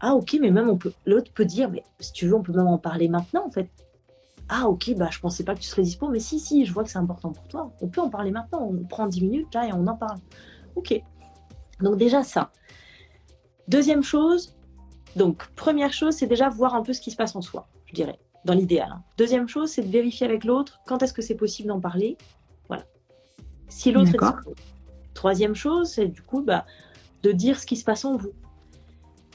[0.00, 2.52] Ah ok, mais même on peut, l'autre peut dire, mais si tu veux, on peut
[2.52, 3.68] même en parler maintenant en fait.
[4.48, 6.84] Ah ok, bah je pensais pas que tu serais dispo, mais si si, je vois
[6.84, 7.72] que c'est important pour toi.
[7.80, 8.68] On peut en parler maintenant.
[8.70, 10.18] On prend 10 minutes là et on en parle.
[10.76, 11.02] Ok.
[11.80, 12.50] Donc déjà ça.
[13.68, 14.54] Deuxième chose,
[15.16, 17.94] donc, première chose, c'est déjà voir un peu ce qui se passe en soi, je
[17.94, 18.90] dirais, dans l'idéal.
[18.92, 19.02] Hein.
[19.16, 22.16] Deuxième chose, c'est de vérifier avec l'autre quand est-ce que c'est possible d'en parler.
[22.68, 22.84] Voilà.
[23.68, 24.54] Si l'autre est
[25.14, 26.66] Troisième chose, c'est du coup bah,
[27.22, 28.32] de dire ce qui se passe en vous.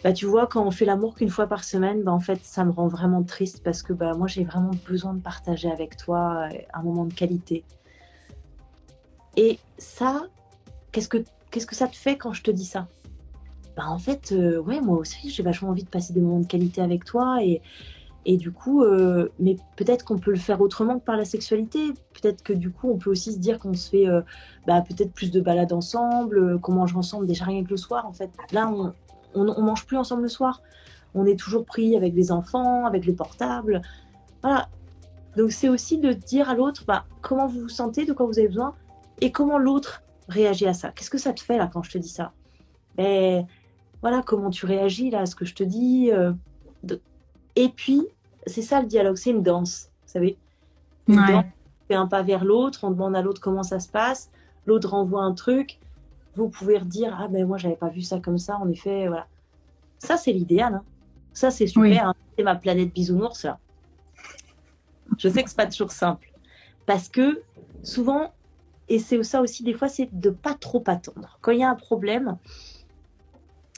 [0.04, 2.66] Bah, tu vois, quand on fait l'amour qu'une fois par semaine, bah, en fait, ça
[2.66, 6.50] me rend vraiment triste parce que bah, moi, j'ai vraiment besoin de partager avec toi
[6.52, 7.64] euh, un moment de qualité.
[9.38, 10.24] Et ça,
[10.92, 12.88] qu'est-ce que, qu'est-ce que ça te fait quand je te dis ça?
[13.80, 16.46] Bah, en fait, euh, ouais, moi aussi, j'ai vachement envie de passer des moments de
[16.46, 17.42] qualité avec toi.
[17.42, 17.62] Et,
[18.26, 21.94] et du coup, euh, mais peut-être qu'on peut le faire autrement que par la sexualité.
[22.12, 24.20] Peut-être que du coup, on peut aussi se dire qu'on se fait euh,
[24.68, 28.06] bah, peut-être plus de balades ensemble, qu'on mange ensemble déjà rien que le soir.
[28.06, 28.94] En fait, là, on,
[29.34, 30.62] on, mange plus ensemble le soir.
[31.16, 33.82] On est toujours pris avec les enfants, avec les portables.
[34.42, 34.68] Voilà.
[35.38, 38.40] Donc, c'est aussi de dire à l'autre bah, comment vous vous sentez, de quoi vous
[38.40, 38.76] avez besoin,
[39.22, 40.92] et comment l'autre réagit à ça.
[40.92, 42.34] Qu'est-ce que ça te fait là quand je te dis ça?
[42.98, 43.48] Ben,
[44.02, 46.12] voilà comment tu réagis là à ce que je te dis.
[46.12, 46.34] Euh,
[47.56, 48.08] et puis,
[48.48, 50.38] c'est ça le dialogue, c'est une danse, vous savez.
[51.08, 51.44] on
[51.88, 54.30] fait un pas vers l'autre, on demande à l'autre comment ça se passe,
[54.66, 55.80] l'autre renvoie un truc.
[56.36, 58.58] Vous pouvez redire ah ben moi j'avais pas vu ça comme ça.
[58.58, 59.28] En effet, voilà.
[59.98, 60.76] Ça c'est l'idéal.
[60.76, 60.84] Hein.
[61.34, 62.08] Ça c'est super.
[62.10, 62.14] Hein.
[62.38, 63.58] C'est ma planète bisounours là.
[65.18, 66.32] Je sais que c'est pas toujours simple
[66.86, 67.42] parce que
[67.84, 68.32] souvent
[68.88, 71.40] et c'est ça aussi des fois c'est de pas trop attendre.
[71.42, 72.38] Quand il y a un problème,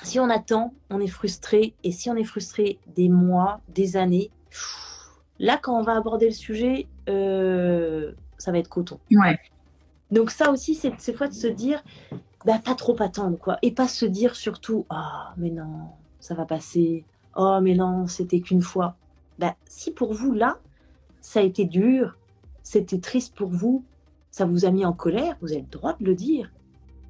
[0.04, 1.74] si on attend, on est frustré.
[1.84, 4.32] Et si on est frustré des mois, des années,
[5.40, 9.00] là, quand on va aborder le sujet, euh, ça va être coton.
[9.12, 9.40] Ouais.
[10.12, 11.84] Donc ça aussi, c'est cette fois de se dire,
[12.46, 13.58] bah, pas trop attendre, quoi.
[13.62, 17.06] Et pas se dire surtout, ah, mais non, ça va passer.
[17.36, 18.96] Oh, mais non, c'était qu'une fois.
[19.40, 20.58] Bah, si pour vous, là,
[21.22, 22.18] ça a été dur,
[22.64, 23.86] c'était triste pour vous,
[24.32, 26.52] ça vous a mis en colère, vous avez le droit de le dire.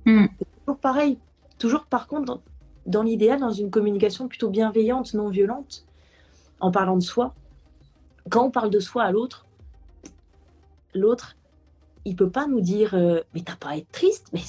[0.05, 0.27] Mm.
[0.65, 1.17] toujours pareil.
[1.57, 2.41] Toujours, par contre,
[2.85, 5.85] dans l'idéal, dans une communication plutôt bienveillante, non violente,
[6.59, 7.33] en parlant de soi.
[8.29, 9.45] Quand on parle de soi à l'autre,
[10.93, 11.35] l'autre,
[12.05, 14.41] il peut pas nous dire euh, mais t'as pas à être triste, mais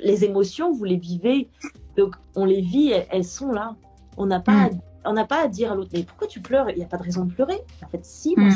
[0.00, 1.48] les émotions vous les vivez,
[1.96, 3.76] donc on les vit, elles, sont là.
[4.16, 4.80] On n'a pas, mm.
[5.04, 6.70] on n'a pas à dire à l'autre mais pourquoi tu pleures?
[6.70, 7.60] Il n'y a pas de raison de pleurer.
[7.84, 8.48] En fait, si moi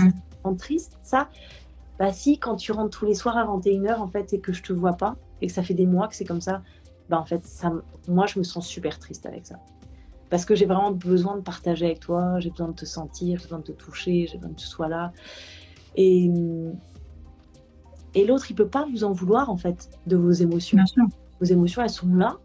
[0.45, 0.57] mm.
[0.57, 1.29] triste, ça,
[1.99, 4.63] bah si quand tu rentres tous les soirs à 21h en fait et que je
[4.63, 6.63] te vois pas et que ça fait des mois que c'est comme ça,
[7.09, 7.73] bah, en fait, ça,
[8.07, 9.57] moi, je me sens super triste avec ça.
[10.31, 13.45] Parce que j'ai vraiment besoin de partager avec toi, j'ai besoin de te sentir, j'ai
[13.45, 15.13] besoin de te toucher, j'ai besoin que tu sois là.
[15.97, 16.31] Et,
[18.15, 20.77] et l'autre, il peut pas vous en vouloir, en fait, de vos émotions.
[20.77, 21.05] Bien sûr.
[21.41, 22.37] Vos émotions, elles sont là.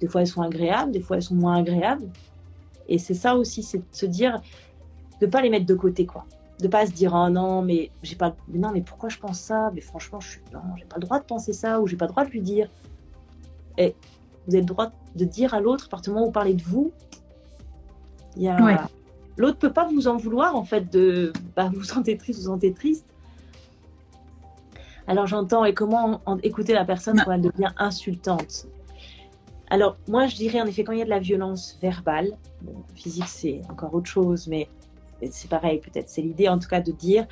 [0.00, 2.06] Des fois, elles sont agréables, des fois, elles sont moins agréables.
[2.86, 4.40] Et c'est ça aussi, c'est de se dire,
[5.20, 6.26] de pas les mettre de côté, quoi.
[6.60, 9.40] De pas se dire, oh non, mais j'ai pas, mais non, mais pourquoi je pense
[9.40, 9.70] ça?
[9.74, 12.04] Mais franchement, je suis, non, j'ai pas le droit de penser ça, ou j'ai pas
[12.06, 12.68] le droit de lui dire.
[13.78, 13.94] Et
[14.46, 16.54] vous avez le droit de dire à l'autre, à partir du moment où vous parlez
[16.54, 16.92] de vous,
[18.36, 18.62] il y a...
[18.62, 18.76] Ouais.
[19.36, 22.72] l'autre peut pas vous en vouloir, en fait, de, bah, vous sentez triste, vous sentez
[22.72, 23.06] triste.
[25.08, 28.66] Alors j'entends, et comment en- écouter la personne quand elle devient insultante?
[29.70, 32.74] Alors moi je dirais en effet quand il y a de la violence verbale, bon,
[32.94, 34.68] physique c'est encore autre chose, mais
[35.30, 37.26] c'est pareil peut-être, c'est l'idée en tout cas de dire,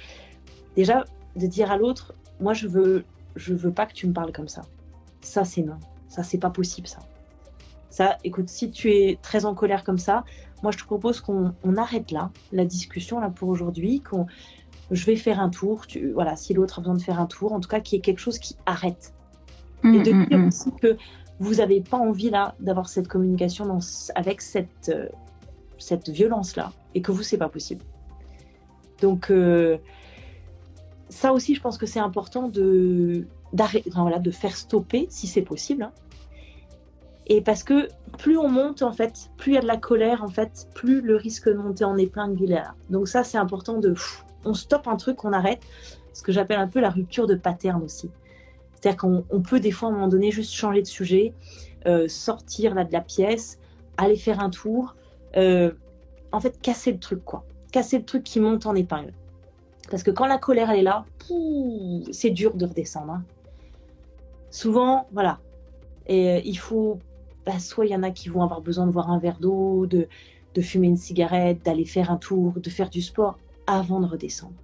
[0.77, 1.05] déjà
[1.35, 3.05] de dire à l'autre, moi je veux,
[3.35, 4.63] je veux pas que tu me parles comme ça.
[5.21, 5.79] Ça c'est non,
[6.15, 7.01] ça c'est pas possible ça.
[7.91, 10.25] Ça, écoute, si tu es très en colère comme ça,
[10.63, 14.27] moi je te propose qu'on on arrête là, la discussion là pour aujourd'hui, qu'on
[14.91, 17.53] je vais faire un tour, tu, voilà, si l'autre a besoin de faire un tour,
[17.53, 19.13] en tout cas qu'il y ait quelque chose qui arrête.
[19.85, 20.49] Et de Mm, dire mm, mm.
[20.49, 20.97] aussi que
[21.41, 23.81] vous n'avez pas envie là d'avoir cette communication dans,
[24.15, 25.09] avec cette, euh,
[25.79, 27.83] cette violence-là et que vous, c'est pas possible.
[29.01, 29.79] Donc, euh,
[31.09, 35.27] ça aussi, je pense que c'est important de, d'arrêter, enfin, voilà, de faire stopper si
[35.27, 35.83] c'est possible.
[35.85, 35.93] hein.
[37.27, 40.23] Et parce que plus on monte, en fait, plus il y a de la colère,
[40.23, 42.75] en fait, plus le risque de monter en épingle il est là.
[42.91, 43.95] Donc, ça, c'est important de.
[44.45, 45.61] on stoppe un truc, on arrête.
[46.13, 48.11] Ce que j'appelle un peu la rupture de pattern aussi.
[48.75, 51.33] C'est-à-dire qu'on on peut des fois à un moment donné juste changer de sujet,
[51.87, 53.59] euh, sortir là de la pièce,
[53.97, 54.95] aller faire un tour,
[55.37, 55.73] euh,
[56.33, 59.13] en fait casser le truc quoi, casser le truc qui monte en épingle.
[59.91, 61.05] Parce que quand la colère elle est là,
[62.13, 63.13] c'est dur de redescendre.
[63.13, 63.25] hein.
[64.51, 65.41] Souvent, voilà,
[66.07, 66.99] et euh, il faut,
[67.47, 69.87] bah, soit il y en a qui vont avoir besoin de boire un verre d'eau,
[69.87, 70.09] de,
[70.55, 74.55] de fumer une cigarette, d'aller faire un tour, de faire du sport avant de redescendre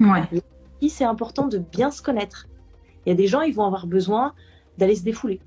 [0.00, 0.28] Ouais.
[0.88, 2.46] c'est important de bien se connaître.
[3.04, 4.34] Il y a des gens, ils vont avoir besoin
[4.76, 5.40] d'aller se défouler.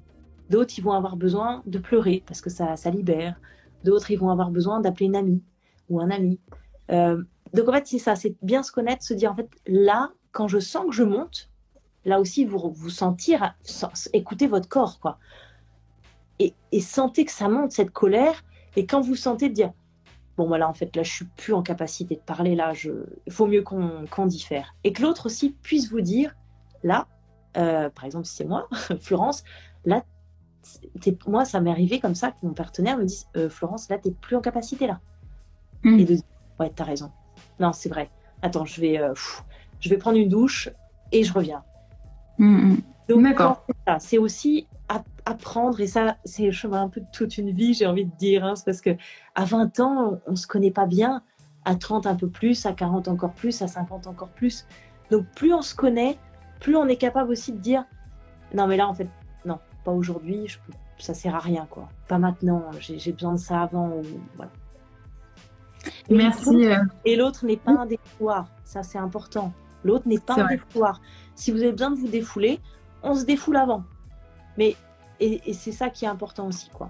[0.50, 3.40] D'autres, ils vont avoir besoin de pleurer parce que ça, ça libère.
[3.84, 5.42] D'autres, ils vont avoir besoin d'appeler une amie
[5.90, 6.40] ou un ami.
[6.92, 10.12] Euh, donc, en fait, c'est ça, c'est bien se connaître, se dire, en fait, là,
[10.32, 11.50] quand je sens que je monte,
[12.06, 15.18] là aussi, vous vous sentir, sen- écoutez votre corps, quoi.
[16.41, 18.43] Et, et sentez que ça monte, cette colère.
[18.75, 19.71] Et quand vous sentez de dire,
[20.38, 22.91] bon voilà en fait là je suis plus en capacité de parler là je
[23.27, 26.34] il faut mieux qu'on diffère et que l'autre aussi puisse vous dire
[26.84, 27.06] là
[27.58, 28.67] euh, par exemple si c'est moi
[29.01, 29.43] Florence
[29.84, 30.04] là
[31.27, 34.12] moi ça m'est arrivé comme ça que mon partenaire me dise Euh, Florence là t'es
[34.12, 34.99] plus en capacité là
[35.84, 35.99] Mm.
[35.99, 36.23] et de dire
[36.60, 37.12] ouais t'as raison
[37.60, 38.10] non c'est vrai
[38.41, 39.43] attends je vais euh, pff,
[39.82, 40.69] je vais prendre une douche
[41.12, 41.63] et je reviens
[42.38, 42.82] Mm, mm.
[43.10, 43.19] donc,
[43.99, 44.67] c'est aussi
[45.25, 48.15] apprendre, et ça, c'est le chemin un peu de toute une vie, j'ai envie de
[48.15, 48.91] dire, hein, c'est parce que
[49.36, 51.21] à 20 ans, on ne se connaît pas bien,
[51.65, 54.65] à 30 un peu plus, à 40 encore plus, à 50 encore plus.
[55.12, 56.17] Donc, plus on se connaît,
[56.60, 57.86] plus on est capable aussi de dire
[58.54, 59.08] non, mais là, en fait,
[59.45, 61.88] non, pas aujourd'hui, je peux- ça sert à rien, quoi.
[62.08, 64.01] Pas maintenant, j'ai besoin de ça avant.
[64.36, 64.51] voilà.
[66.10, 66.65] Merci.
[66.67, 66.75] euh,
[67.06, 69.51] Et l'autre n'est pas un défouloir, ça c'est important.
[69.84, 71.01] L'autre n'est pas un défouloir.
[71.36, 72.60] Si vous avez besoin de vous défouler,
[73.04, 73.84] on se défoule avant.
[74.58, 74.76] Mais
[75.20, 76.90] et, et c'est ça qui est important aussi, quoi.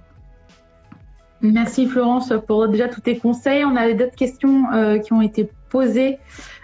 [1.42, 3.66] Merci Florence pour déjà tous tes conseils.
[3.66, 6.20] On a d'autres questions euh, qui ont été posées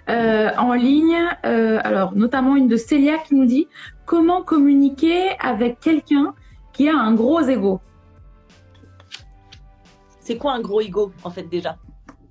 [0.07, 1.17] euh, en ligne.
[1.45, 3.67] Euh, alors, notamment une de Célia qui nous dit
[4.05, 6.35] comment communiquer avec quelqu'un
[6.73, 7.81] qui a un gros ego?
[10.19, 11.77] C'est quoi un gros ego, en fait, déjà?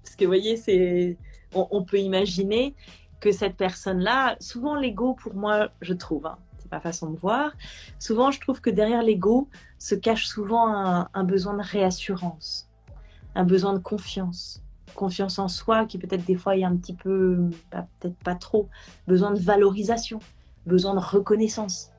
[0.04, 1.16] Parce que, vous voyez, c'est...
[1.54, 2.76] On, on peut imaginer
[3.18, 6.38] que cette personne-là, souvent l'ego, pour moi, je trouve, hein,
[6.70, 7.52] ma façon de voir,
[7.98, 9.48] souvent je trouve que derrière l'ego
[9.78, 10.68] se cache souvent
[11.12, 12.68] un, besoin de réassurance,
[13.34, 14.62] un besoin de confiance.
[14.94, 18.68] Confiance en soi qui peut-être des fois est un petit peu, peut-être pas trop,
[19.06, 20.20] besoin de valorisation,
[20.64, 21.90] besoin de reconnaissance.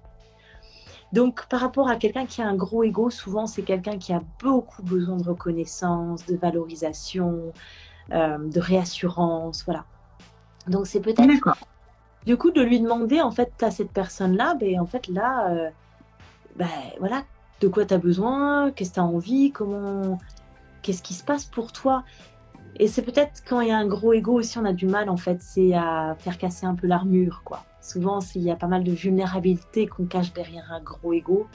[1.14, 4.22] Donc, par rapport à quelqu'un qui a un gros ego, souvent c'est quelqu'un qui a
[4.42, 7.54] beaucoup besoin de reconnaissance, de valorisation,
[8.12, 9.86] euh, de réassurance, voilà.
[10.68, 11.24] Donc, c'est peut-être.
[12.28, 15.70] Du coup de lui demander en fait à cette personne-là, ben en fait là, euh,
[16.58, 16.68] ben
[17.00, 17.24] voilà,
[17.62, 20.20] de quoi tu as besoin, qu'est-ce que tu as envie, comment,
[20.82, 22.04] qu'est-ce qui se passe pour toi.
[22.80, 25.10] Et c'est peut-être quand il y a un gros ego aussi, on a du mal
[25.10, 27.64] en fait, c'est à faire casser un peu l'armure, quoi.
[27.82, 31.48] Souvent, il y a pas mal de vulnérabilité qu'on cache derrière un gros ego.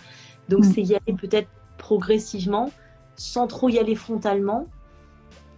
[0.49, 0.73] Donc, Mm.
[0.73, 2.71] c'est y aller peut-être progressivement,
[3.17, 4.69] sans trop y aller frontalement,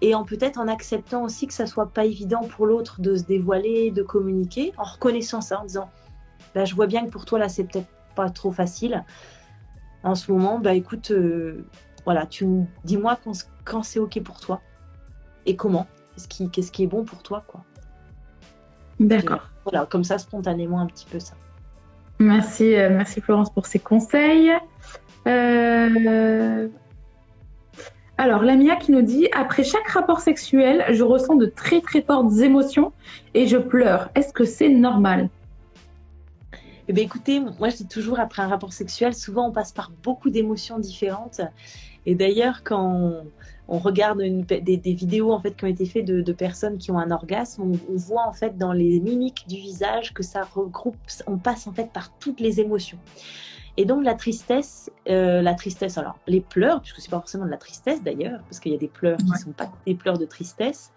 [0.05, 3.23] et en peut-être en acceptant aussi que ça soit pas évident pour l'autre de se
[3.23, 5.91] dévoiler, de communiquer, en reconnaissant ça, en disant,
[6.55, 9.03] bah, je vois bien que pour toi là, c'est peut-être pas trop facile.
[10.03, 11.65] En ce moment, bah écoute, euh,
[12.05, 13.33] voilà, tu me- dis-moi quand,
[13.65, 14.61] quand c'est ok pour toi
[15.47, 15.87] et comment,
[16.17, 17.65] qu'est-ce qui, qui est bon pour toi, quoi?
[19.01, 19.49] D'accord.
[19.65, 21.35] Voilà, comme ça, spontanément, un petit peu ça.
[22.19, 24.53] Merci, euh, merci Florence pour ces conseils.
[25.27, 26.69] Euh,
[28.17, 32.39] alors, Lamia qui nous dit Après chaque rapport sexuel, je ressens de très très fortes
[32.39, 32.93] émotions
[33.35, 34.09] et je pleure.
[34.15, 35.29] Est-ce que c'est normal?
[36.87, 39.91] Eh bien, écoutez, moi je dis toujours après un rapport sexuel, souvent on passe par
[40.03, 41.41] beaucoup d'émotions différentes.
[42.07, 43.25] Et d'ailleurs, quand
[43.67, 47.11] on, regarde des, vidéos en fait qui ont été faites de, personnes qui ont un
[47.11, 50.97] orgasme, on, voit en fait dans les mimiques du visage que ça regroupe,
[51.27, 52.99] on passe en fait par toutes les émotions.
[53.77, 57.51] Et donc la tristesse, euh, la tristesse, alors les pleurs, puisque c'est pas forcément de
[57.51, 60.19] la tristesse d'ailleurs, parce qu'il y a des pleurs qui ne sont pas des pleurs
[60.19, 60.93] de tristesse.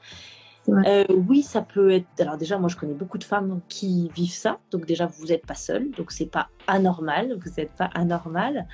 [0.70, 2.08] Euh, oui, ça peut être.
[2.20, 4.60] Alors déjà, moi, je connais beaucoup de femmes qui vivent ça.
[4.72, 5.92] Donc déjà, vous n'êtes pas seul.
[5.92, 7.38] Donc c'est pas anormal.
[7.40, 8.68] Vous n'êtes pas anormal.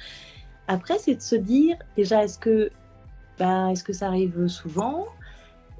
[0.68, 2.72] Après, c'est de se dire déjà, est-ce que,
[3.38, 5.06] ben, est-ce que ça arrive souvent?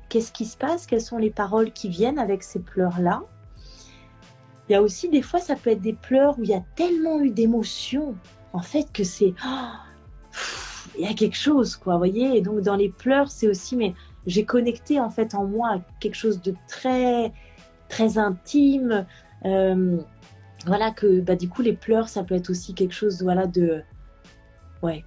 [0.10, 0.86] Qu'est-ce qui se passe?
[0.86, 3.24] Quelles sont les paroles qui viennent avec ces pleurs-là?
[4.70, 6.64] Il y a aussi des fois, ça peut être des pleurs où il y a
[6.76, 8.16] tellement eu d'émotions,
[8.54, 10.38] en fait, que c'est oh,
[10.98, 12.38] il y a quelque chose, quoi, vous voyez.
[12.38, 13.94] Et donc dans les pleurs, c'est aussi, mais
[14.26, 17.34] j'ai connecté en fait en moi quelque chose de très
[17.90, 19.06] très intime.
[19.46, 19.98] Euh,
[20.66, 23.84] voilà que bah, du coup les pleurs ça peut être aussi quelque chose voilà de
[24.82, 25.04] ouais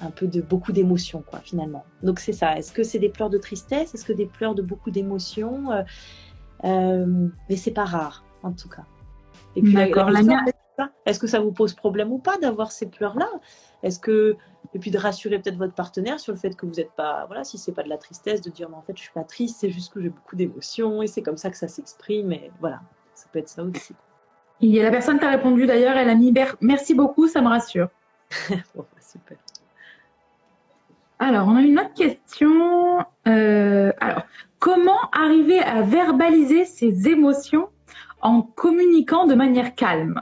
[0.00, 1.84] un peu de beaucoup d'émotions quoi finalement.
[2.02, 2.58] Donc c'est ça.
[2.58, 3.94] Est-ce que c'est des pleurs de tristesse?
[3.94, 5.70] Est-ce que des pleurs de beaucoup d'émotions?
[5.72, 5.82] Euh,
[6.64, 8.84] euh, Mais c'est pas rare en tout cas.
[9.56, 10.10] Et puis D'accord.
[10.10, 10.20] La,
[11.06, 13.28] est-ce que ça vous pose problème ou pas d'avoir ces pleurs là
[13.82, 14.36] Est-ce que
[14.74, 17.44] et puis de rassurer peut-être votre partenaire sur le fait que vous n'êtes pas, voilà,
[17.44, 19.58] si c'est pas de la tristesse, de dire mais en fait je suis pas triste,
[19.60, 22.32] c'est juste que j'ai beaucoup d'émotions et c'est comme ça que ça s'exprime.
[22.32, 22.80] Et voilà,
[23.14, 23.94] ça peut être ça aussi.
[24.60, 27.40] Il y a la personne qui a répondu d'ailleurs, elle a mis merci beaucoup, ça
[27.40, 27.88] me rassure.
[28.50, 29.38] bon, bah, super.
[31.18, 32.98] Alors, on a une autre question.
[33.26, 34.22] Euh, alors,
[34.58, 37.68] comment arriver à verbaliser ses émotions
[38.26, 40.20] en communiquant de manière calme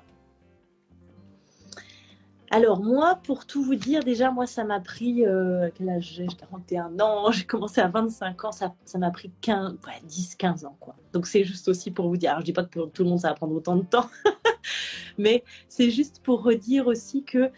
[2.51, 6.27] alors moi, pour tout vous dire, déjà moi ça m'a pris, euh, quel âge j'ai?
[6.27, 10.95] 41 ans, j'ai commencé à 25 ans, ça, m'a pris 15, 10, 15 ans quoi.
[11.13, 13.19] Donc c'est juste aussi pour vous dire, alors je dis pas que tout le monde
[13.19, 14.09] ça va prendre autant de temps,
[15.19, 17.51] mais c'est juste pour redire aussi que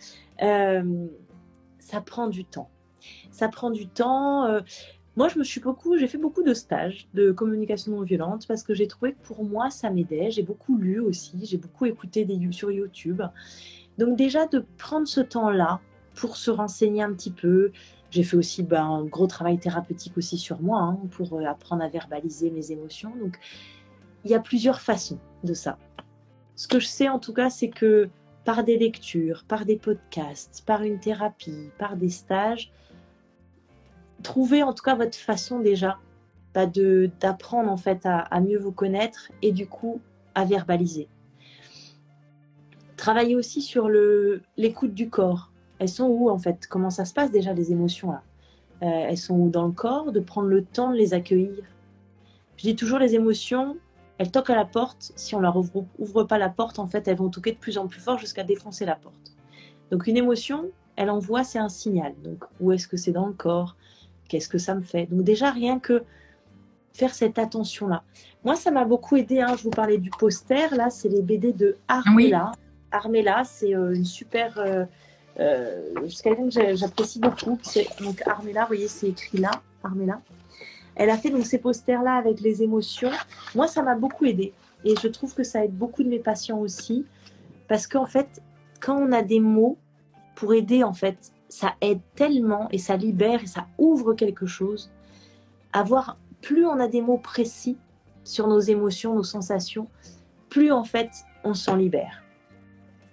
[0.43, 1.07] euh,
[1.79, 2.71] ça prend du temps.
[3.31, 4.47] Ça prend du temps.
[4.47, 4.61] Euh,
[5.17, 8.63] moi, je me suis beaucoup, j'ai fait beaucoup de stages de communication non violente parce
[8.63, 10.31] que j'ai trouvé que pour moi, ça m'aidait.
[10.31, 13.23] J'ai beaucoup lu aussi, j'ai beaucoup écouté des sur YouTube.
[13.97, 15.81] Donc déjà de prendre ce temps-là
[16.15, 17.73] pour se renseigner un petit peu.
[18.11, 21.83] J'ai fait aussi ben, un gros travail thérapeutique aussi sur moi hein, pour euh, apprendre
[21.83, 23.13] à verbaliser mes émotions.
[23.17, 23.39] Donc
[24.25, 25.79] il y a plusieurs façons de ça.
[26.57, 28.11] Ce que je sais en tout cas, c'est que
[28.45, 32.71] par des lectures, par des podcasts, par une thérapie, par des stages,
[34.23, 35.99] trouvez en tout cas votre façon déjà
[36.55, 40.01] bah, de d'apprendre en fait à mieux vous connaître et du coup
[40.35, 41.09] à verbaliser.
[42.97, 43.89] Travailler aussi sur
[44.57, 45.51] l'écoute du corps.
[45.79, 46.67] Elles sont où en fait?
[46.67, 48.23] Comment ça se passe déjà les émotions là?
[48.83, 51.65] Euh, Elles sont où dans le corps De prendre le temps de les accueillir?
[52.57, 53.77] Je dis toujours les émotions,
[54.19, 55.13] elles toquent à la porte.
[55.17, 57.77] Si on leur ouvre, ouvre pas la porte, en fait, elles vont toquer de plus
[57.77, 59.37] en plus fort jusqu'à défoncer la porte.
[59.91, 62.15] Donc une émotion, elle envoie, c'est un signal.
[62.23, 63.77] Donc où est-ce que c'est dans le corps?
[64.29, 65.07] Qu'est-ce que ça me fait?
[65.07, 66.03] Donc déjà rien que
[66.93, 68.03] faire cette attention-là.
[68.45, 69.41] Moi, ça m'a beaucoup aidé.
[69.41, 69.55] Hein.
[69.57, 70.75] Je vous parlais du poster.
[70.75, 72.53] Là, c'est les BD de Armella.
[72.91, 74.59] Armella, c'est euh, une super.
[74.59, 74.85] Euh,
[75.39, 77.59] euh, que j'apprécie beaucoup.
[78.01, 79.51] Donc Armella, vous voyez, c'est écrit là,
[79.83, 80.21] Armella.
[80.95, 83.11] Elle a fait donc ces posters-là avec les émotions.
[83.55, 84.55] Moi, ça m'a beaucoup aidé.
[84.85, 87.05] Et je trouve que ça aide beaucoup de mes patients aussi.
[87.69, 88.43] Parce qu'en fait,
[88.81, 89.77] quand on a des mots
[90.37, 94.91] pour aider, en fait, ça aide tellement et ça libère et ça ouvre quelque chose.
[95.73, 97.77] Avoir, plus on a des mots précis
[98.25, 99.89] sur nos émotions, nos sensations,
[100.49, 101.11] plus en fait
[101.45, 102.23] on s'en libère.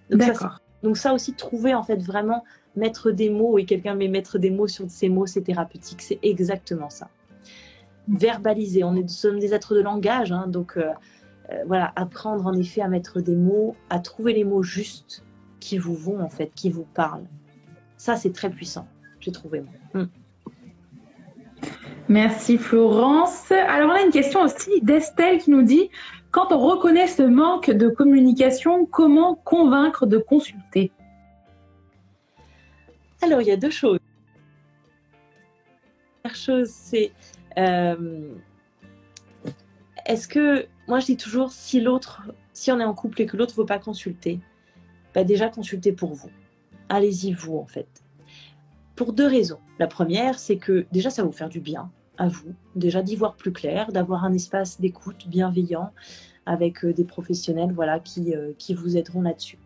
[0.09, 2.43] Donc ça, donc ça aussi, trouver en fait vraiment
[2.75, 6.01] mettre des mots et quelqu'un met mettre des mots sur ces mots, c'est thérapeutique.
[6.01, 7.09] C'est exactement ça.
[8.07, 8.83] Verbaliser.
[8.83, 10.89] On est, nous sommes des êtres de langage, hein, donc euh,
[11.51, 15.23] euh, voilà, apprendre en effet à mettre des mots, à trouver les mots justes
[15.59, 17.27] qui vous vont en fait, qui vous parlent.
[18.03, 18.85] Ça, c'est très puissant.
[19.21, 19.63] J'ai trouvé.
[19.93, 20.07] Hmm.
[22.09, 23.49] Merci Florence.
[23.49, 25.89] Alors on a une question aussi d'Estelle qui nous dit
[26.29, 30.91] quand on reconnaît ce manque de communication, comment convaincre de consulter?
[33.21, 33.99] Alors, il y a deux choses.
[36.25, 37.13] La première chose, c'est
[37.57, 38.33] euh,
[40.05, 43.37] est-ce que, moi je dis toujours, si l'autre, si on est en couple et que
[43.37, 44.41] l'autre ne veut pas consulter,
[45.15, 46.29] bah déjà consultez pour vous.
[46.93, 48.03] Allez-y vous en fait.
[48.95, 49.57] Pour deux raisons.
[49.79, 53.15] La première, c'est que déjà ça va vous faire du bien à vous, déjà d'y
[53.15, 55.89] voir plus clair, d'avoir un espace d'écoute bienveillant
[56.45, 59.57] avec des professionnels voilà, qui, qui vous aideront là-dessus.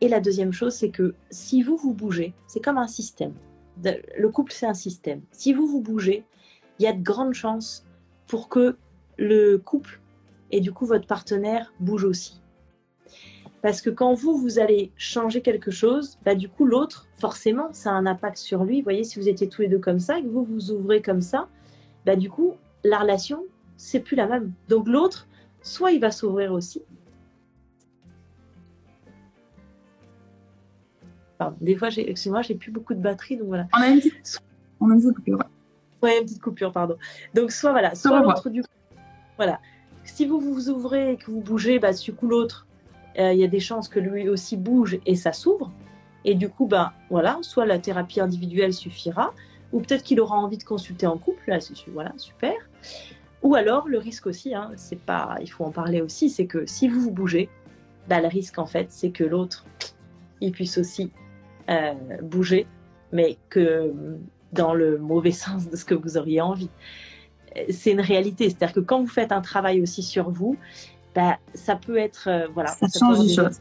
[0.00, 3.34] Et la deuxième chose, c'est que si vous vous bougez, c'est comme un système.
[3.82, 5.22] Le couple, c'est un système.
[5.32, 6.22] Si vous vous bougez,
[6.78, 7.84] il y a de grandes chances
[8.28, 8.76] pour que
[9.16, 10.00] le couple
[10.52, 12.40] et du coup votre partenaire bouge aussi.
[13.62, 17.90] Parce que quand vous, vous allez changer quelque chose, bah, du coup, l'autre, forcément, ça
[17.90, 18.78] a un impact sur lui.
[18.80, 21.02] Vous voyez, si vous étiez tous les deux comme ça et que vous vous ouvrez
[21.02, 21.48] comme ça,
[22.06, 22.54] bah, du coup,
[22.84, 23.44] la relation,
[23.76, 24.52] c'est plus la même.
[24.68, 25.28] Donc l'autre,
[25.60, 26.82] soit il va s'ouvrir aussi.
[31.36, 33.66] Pardon, des fois, excusez-moi, j'ai plus beaucoup de batterie, donc voilà.
[33.74, 34.42] On a une petite,
[34.80, 35.38] on a une petite coupure.
[36.02, 36.96] Ouais, une petite coupure, pardon.
[37.34, 38.68] Donc soit voilà, soit l'autre du coup,
[39.36, 39.60] voilà.
[40.04, 42.66] Si vous vous ouvrez et que vous bougez, bah, du coup l'autre,
[43.18, 45.72] euh, il y a des chances que lui aussi bouge et ça s'ouvre.
[46.24, 49.32] Et du coup, bah, voilà, soit la thérapie individuelle suffira,
[49.72, 51.58] ou peut-être qu'il aura envie de consulter en couple, là,
[51.92, 52.54] voilà, super.
[53.42, 56.66] Ou alors, le risque aussi, hein, c'est pas, il faut en parler aussi, c'est que
[56.66, 57.48] si vous vous bougez,
[58.08, 59.64] bah, le risque en fait, c'est que l'autre,
[60.40, 61.10] il puisse aussi
[61.70, 62.66] euh, bouger,
[63.12, 63.94] mais que
[64.52, 66.70] dans le mauvais sens de ce que vous auriez envie.
[67.70, 70.56] C'est une réalité, c'est-à-dire que quand vous faites un travail aussi sur vous,
[71.14, 72.70] bah, ça peut être euh, voilà.
[72.70, 73.58] Ça, change des choses.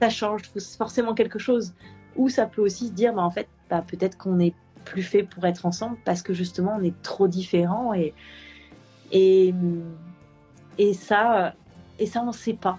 [0.00, 0.42] Ça change
[0.76, 1.74] forcément quelque chose.
[2.16, 5.22] Ou ça peut aussi se dire, bah, en fait, bah, peut-être qu'on n'est plus fait
[5.22, 8.14] pour être ensemble parce que justement on est trop différents et
[9.12, 9.52] et
[10.78, 11.54] et ça
[11.98, 12.78] et ça on ne sait pas.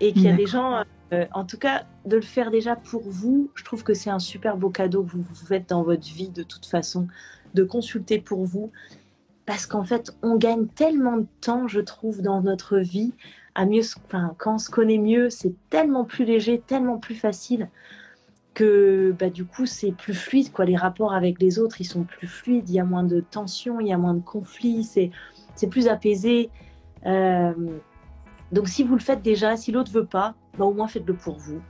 [0.00, 0.82] Et qu'il y a des gens,
[1.12, 4.18] euh, en tout cas, de le faire déjà pour vous, je trouve que c'est un
[4.18, 7.06] super beau cadeau que vous vous faites dans votre vie de toute façon,
[7.52, 8.72] de consulter pour vous
[9.50, 13.14] parce qu'en fait, on gagne tellement de temps, je trouve, dans notre vie,
[13.56, 17.68] à mieux, enfin, quand on se connaît mieux, c'est tellement plus léger, tellement plus facile
[18.54, 20.52] que bah, du coup, c'est plus fluide.
[20.52, 20.66] Quoi.
[20.66, 23.80] Les rapports avec les autres, ils sont plus fluides, il y a moins de tensions,
[23.80, 25.10] il y a moins de conflits, c'est,
[25.68, 26.48] plus apaisé.
[27.06, 27.52] Euh,
[28.52, 31.38] donc, si vous le faites déjà, si l'autre veut pas, bah, au moins faites-le pour
[31.38, 31.60] vous.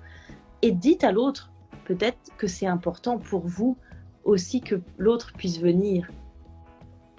[0.60, 1.50] Et dites à l'autre,
[1.86, 3.78] peut-être que c'est important pour vous
[4.24, 6.10] aussi que l'autre puisse venir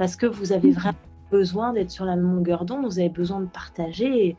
[0.02, 0.98] parce que vous avez vraiment
[1.30, 4.36] besoin d'être sur la longueur d'onde, vous avez besoin de partager.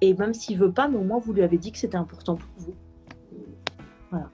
[0.00, 2.34] Et, même s'il veut pas, mais au moins vous lui avez dit que c'était important
[2.34, 2.74] pour vous.
[4.10, 4.28] Voilà.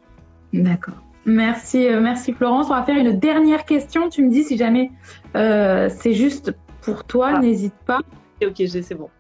[0.55, 1.03] D'accord.
[1.27, 2.69] Merci, euh, merci Florence.
[2.71, 4.09] On va faire une dernière question.
[4.09, 4.91] Tu me dis si jamais
[5.37, 7.41] euh, c'est juste pour toi, ah.
[7.41, 8.01] n'hésite pas.
[8.43, 9.11] Ok, c'est bon.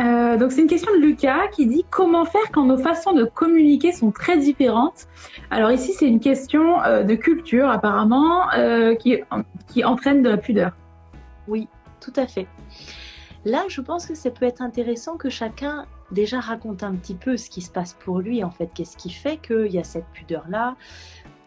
[0.00, 3.24] Euh, donc c'est une question de Lucas qui dit comment faire quand nos façons de
[3.24, 5.08] communiquer sont très différentes?
[5.50, 9.18] Alors ici c'est une question euh, de culture apparemment euh, qui,
[9.66, 10.72] qui entraîne de la pudeur.
[11.48, 11.68] Oui,
[12.00, 12.46] tout à fait.
[13.44, 17.36] Là je pense que ça peut être intéressant que chacun déjà raconte un petit peu
[17.36, 20.06] ce qui se passe pour lui en fait, qu'est-ce qui fait qu'il y a cette
[20.12, 20.76] pudeur là.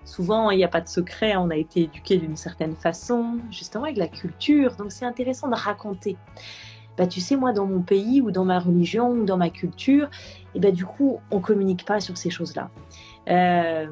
[0.06, 3.86] Souvent, il n'y a pas de secret, on a été éduqué d'une certaine façon, justement
[3.86, 6.18] avec la culture, donc c'est intéressant de raconter
[6.98, 10.10] bah, tu sais, moi, dans mon pays ou dans ma religion ou dans ma culture,
[10.56, 12.70] et bah, du coup, on communique pas sur ces choses-là.
[13.30, 13.88] Euh,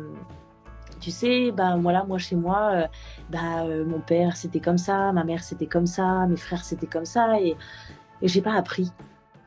[0.99, 2.87] tu sais, bah, voilà, moi, chez moi, euh,
[3.31, 6.87] bah, euh, mon père, c'était comme ça, ma mère, c'était comme ça, mes frères, c'était
[6.87, 7.55] comme ça, et,
[8.21, 8.91] et j'ai pas appris.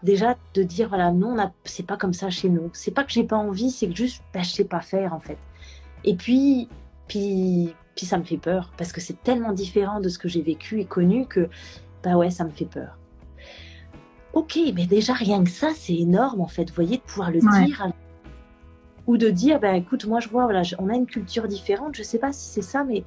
[0.03, 2.71] Déjà, de dire, voilà, non, c'est pas comme ça chez nous.
[2.75, 5.21] C'est pas que j'ai pas envie, c'est que juste, bah, je sais pas faire, en
[5.21, 5.39] fait.
[6.03, 6.69] Et puis,
[7.09, 10.43] puis, puis ça me fait peur, parce que c'est tellement différent de ce que j'ai
[10.43, 11.49] vécu et connu que,
[12.03, 12.99] bah ouais, ça me fait peur.
[14.35, 16.69] Ok, mais déjà rien que ça, c'est énorme en fait.
[16.69, 17.89] Vous voyez, de pouvoir le dire.
[19.07, 21.95] Ou de dire, ben écoute, moi je vois, voilà, on a une culture différente.
[21.95, 23.05] Je sais pas si c'est ça, mais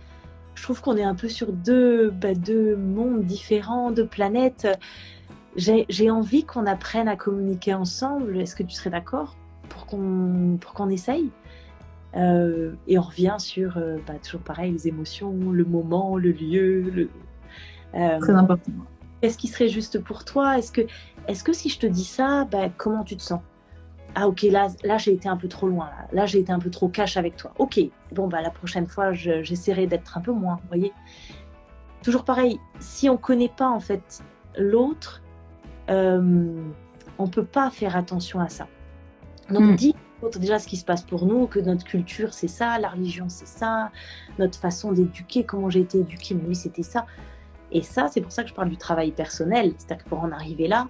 [0.55, 4.67] je trouve qu'on est un peu sur deux, ben, deux mondes différents, deux planètes.
[5.55, 8.39] J'ai envie qu'on apprenne à communiquer ensemble.
[8.39, 9.35] Est-ce que tu serais d'accord
[9.69, 11.29] pour qu'on pour qu'on essaye?
[12.15, 16.81] Euh, Et on revient sur, euh, ben, toujours pareil, les émotions, le moment, le lieu.
[16.81, 17.09] Le,
[17.95, 18.71] euh, Très important.
[19.21, 20.59] Qu'est-ce qui serait juste pour toi?
[20.59, 20.81] Est-ce que,
[21.27, 23.41] est que si je te dis ça, bah, comment tu te sens?
[24.15, 26.69] Ah ok, là, là j'ai été un peu trop loin, là, j'ai été un peu
[26.69, 27.51] trop cash avec toi.
[27.59, 27.79] Ok,
[28.13, 30.93] bon, bah, la prochaine fois, j'essaierai d'être un peu moins, vous voyez?
[32.03, 34.23] Toujours pareil, si on ne connaît pas en fait
[34.57, 35.21] l'autre,
[35.89, 36.63] euh,
[37.17, 38.67] on ne peut pas faire attention à ça.
[39.49, 39.75] Donc hmm.
[39.75, 39.95] dis
[40.39, 43.47] déjà ce qui se passe pour nous, que notre culture c'est ça, la religion c'est
[43.47, 43.91] ça,
[44.39, 47.05] notre façon d'éduquer, comment j'ai été éduquée, mais oui c'était ça.
[47.71, 49.73] Et ça, c'est pour ça que je parle du travail personnel.
[49.77, 50.87] C'est-à-dire que pour en arriver là,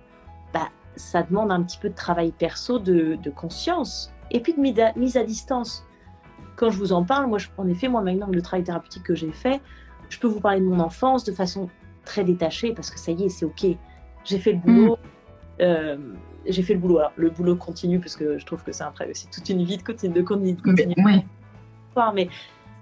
[0.97, 4.59] ça demande un petit peu de travail perso, de, conscience, et puis de
[4.99, 5.85] mise à, distance.
[6.55, 9.31] Quand je vous en parle, moi, en effet, moi maintenant, le travail thérapeutique que j'ai
[9.31, 9.61] fait,
[10.09, 11.69] je peux vous parler de mon enfance de façon
[12.03, 13.65] très détachée, parce que ça y est, c'est OK.
[14.23, 14.93] J'ai fait le boulot.
[14.95, 15.61] Mm.
[15.61, 15.97] Euh,
[16.45, 16.99] j'ai fait le boulot.
[16.99, 19.63] Alors, le boulot continue, parce que je trouve que c'est un travail aussi toute une
[19.63, 20.21] vie de continuer.
[20.21, 21.25] De continuer, Mais,
[22.13, 22.29] mais,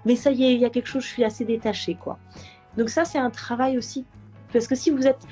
[0.04, 2.18] mais ça y est, il y a quelque chose, je suis assez détachée, quoi.
[2.76, 4.04] Donc ça, c'est un travail aussi.
[4.52, 5.26] Parce que si vous êtes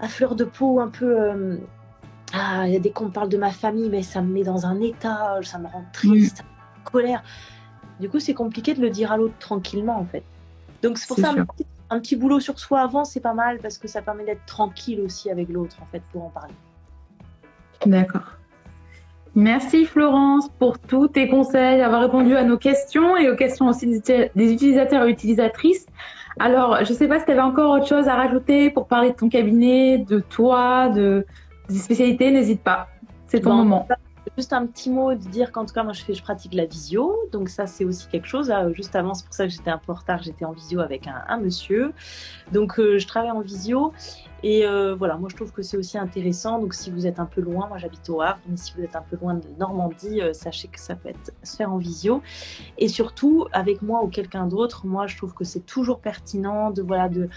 [0.00, 1.20] à fleur de peau, un peu...
[1.20, 1.56] Euh,
[2.32, 4.66] ah, il y a dès qu'on parle de ma famille, mais ça me met dans
[4.66, 6.44] un état, ça me rend triste,
[6.84, 7.22] colère.
[8.00, 10.22] Du coup, c'est compliqué de le dire à l'autre tranquillement, en fait.
[10.82, 11.34] Donc c'est pour ça,
[11.90, 15.00] un petit, boulot sur soi avant, c'est pas mal, parce que ça permet d'être tranquille
[15.00, 16.54] aussi avec l'autre, en fait, pour en parler.
[17.86, 18.34] D'accord.
[19.34, 23.86] Merci Florence pour tous tes conseils, avoir répondu à nos questions et aux questions aussi
[23.86, 25.86] des utilisateurs et utilisatrices.
[26.40, 29.10] Alors, je ne sais pas si tu avais encore autre chose à rajouter pour parler
[29.10, 31.26] de ton cabinet, de toi, de,
[31.68, 32.88] des spécialités, n'hésite pas.
[33.26, 33.86] C'est ton moment.
[34.36, 36.66] Juste un petit mot de dire qu'en tout cas, moi, je, fais, je pratique la
[36.66, 37.16] visio.
[37.32, 38.52] Donc, ça, c'est aussi quelque chose.
[38.74, 40.22] juste avant, c'est pour ça que j'étais un peu en retard.
[40.22, 41.92] J'étais en visio avec un, monsieur.
[42.52, 43.92] Donc, euh, je travaille en visio.
[44.42, 46.58] Et euh, voilà, moi, je trouve que c'est aussi intéressant.
[46.58, 48.38] Donc, si vous êtes un peu loin, moi, j'habite au Havre.
[48.48, 51.32] Mais si vous êtes un peu loin de Normandie, euh, sachez que ça peut être,
[51.42, 52.22] se faire en visio.
[52.76, 56.82] Et surtout, avec moi ou quelqu'un d'autre, moi, je trouve que c'est toujours pertinent de,
[56.82, 57.28] voilà, de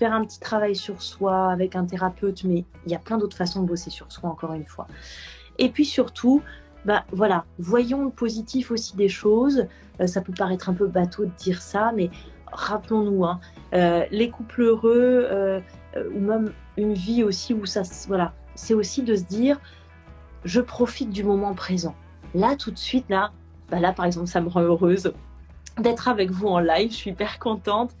[0.00, 2.44] faire un petit travail sur soi avec un thérapeute.
[2.44, 4.86] Mais il y a plein d'autres façons de bosser sur soi, encore une fois.
[5.58, 6.42] Et puis surtout,
[6.86, 9.66] bah, voilà, voyons le positif aussi des choses.
[10.00, 12.10] Euh, ça peut paraître un peu bateau de dire ça, mais
[12.50, 13.40] rappelons-nous, hein,
[13.74, 15.60] euh, les couples heureux, euh,
[16.14, 19.60] ou même une vie aussi où ça, voilà, c'est aussi de se dire,
[20.44, 21.94] je profite du moment présent.
[22.34, 23.32] Là, tout de suite, là,
[23.70, 25.12] bah là, par exemple, ça me rend heureuse
[25.78, 26.90] d'être avec vous en live.
[26.90, 27.94] Je suis hyper contente.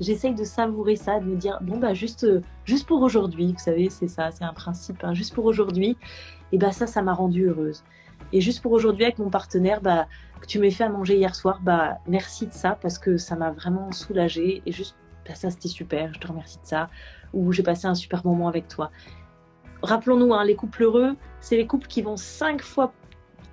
[0.00, 2.26] J'essaye de savourer ça, de me dire, bon, bah, juste,
[2.64, 5.96] juste pour aujourd'hui, vous savez, c'est ça, c'est un principe, hein, juste pour aujourd'hui
[6.52, 7.84] et bah ça, ça m'a rendue heureuse.
[8.32, 10.06] Et juste pour aujourd'hui avec mon partenaire, bah,
[10.40, 13.36] que tu m'aies fait à manger hier soir, bah merci de ça parce que ça
[13.36, 16.88] m'a vraiment soulagée et juste bah, ça c'était super, je te remercie de ça.
[17.32, 18.90] Ou j'ai passé un super moment avec toi.
[19.82, 22.92] Rappelons-nous, hein, les couples heureux, c'est les couples qui vont cinq fois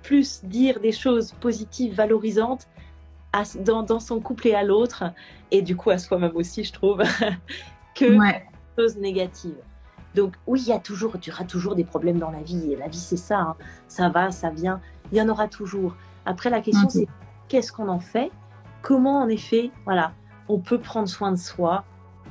[0.02, 2.68] plus dire des choses positives, valorisantes
[3.60, 5.04] dans, dans, son couple et à l'autre,
[5.50, 7.02] et du coup à soi-même aussi, je trouve,
[7.94, 8.42] que des
[8.78, 9.56] choses négatives.
[10.14, 12.72] Donc oui, il y a toujours, tu auras toujours des problèmes dans la vie.
[12.72, 13.40] Et la vie, c'est ça.
[13.40, 13.56] Hein.
[13.88, 14.80] Ça va, ça vient.
[15.12, 15.96] Il y en aura toujours.
[16.24, 17.08] Après, la question, c'est
[17.48, 18.30] qu'est-ce qu'on en fait?
[18.82, 20.12] Comment, en effet, voilà,
[20.48, 21.84] on peut prendre soin de soi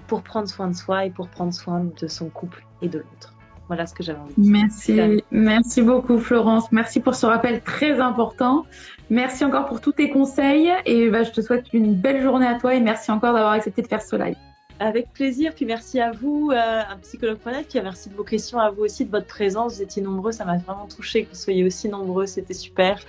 [0.07, 3.32] pour prendre soin de soi et pour prendre soin de son couple et de l'autre.
[3.67, 4.51] Voilà ce que j'avais envie de dire.
[4.51, 6.71] Merci, merci beaucoup Florence.
[6.71, 8.65] Merci pour ce rappel très important.
[9.09, 12.55] Merci encore pour tous tes conseils et bah, je te souhaite une belle journée à
[12.55, 14.35] toi et merci encore d'avoir accepté de faire ce live.
[14.79, 18.69] Avec plaisir, puis merci à vous, euh, un psychologue.net, puis merci de vos questions, à
[18.69, 19.75] vous aussi de votre présence.
[19.75, 22.99] Vous étiez nombreux, ça m'a vraiment touché que vous soyez aussi nombreux, c'était super.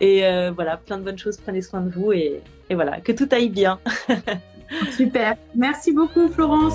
[0.00, 3.12] Et euh, voilà, plein de bonnes choses, prenez soin de vous et, et voilà, que
[3.12, 3.78] tout aille bien.
[4.90, 6.74] super, merci beaucoup Florence.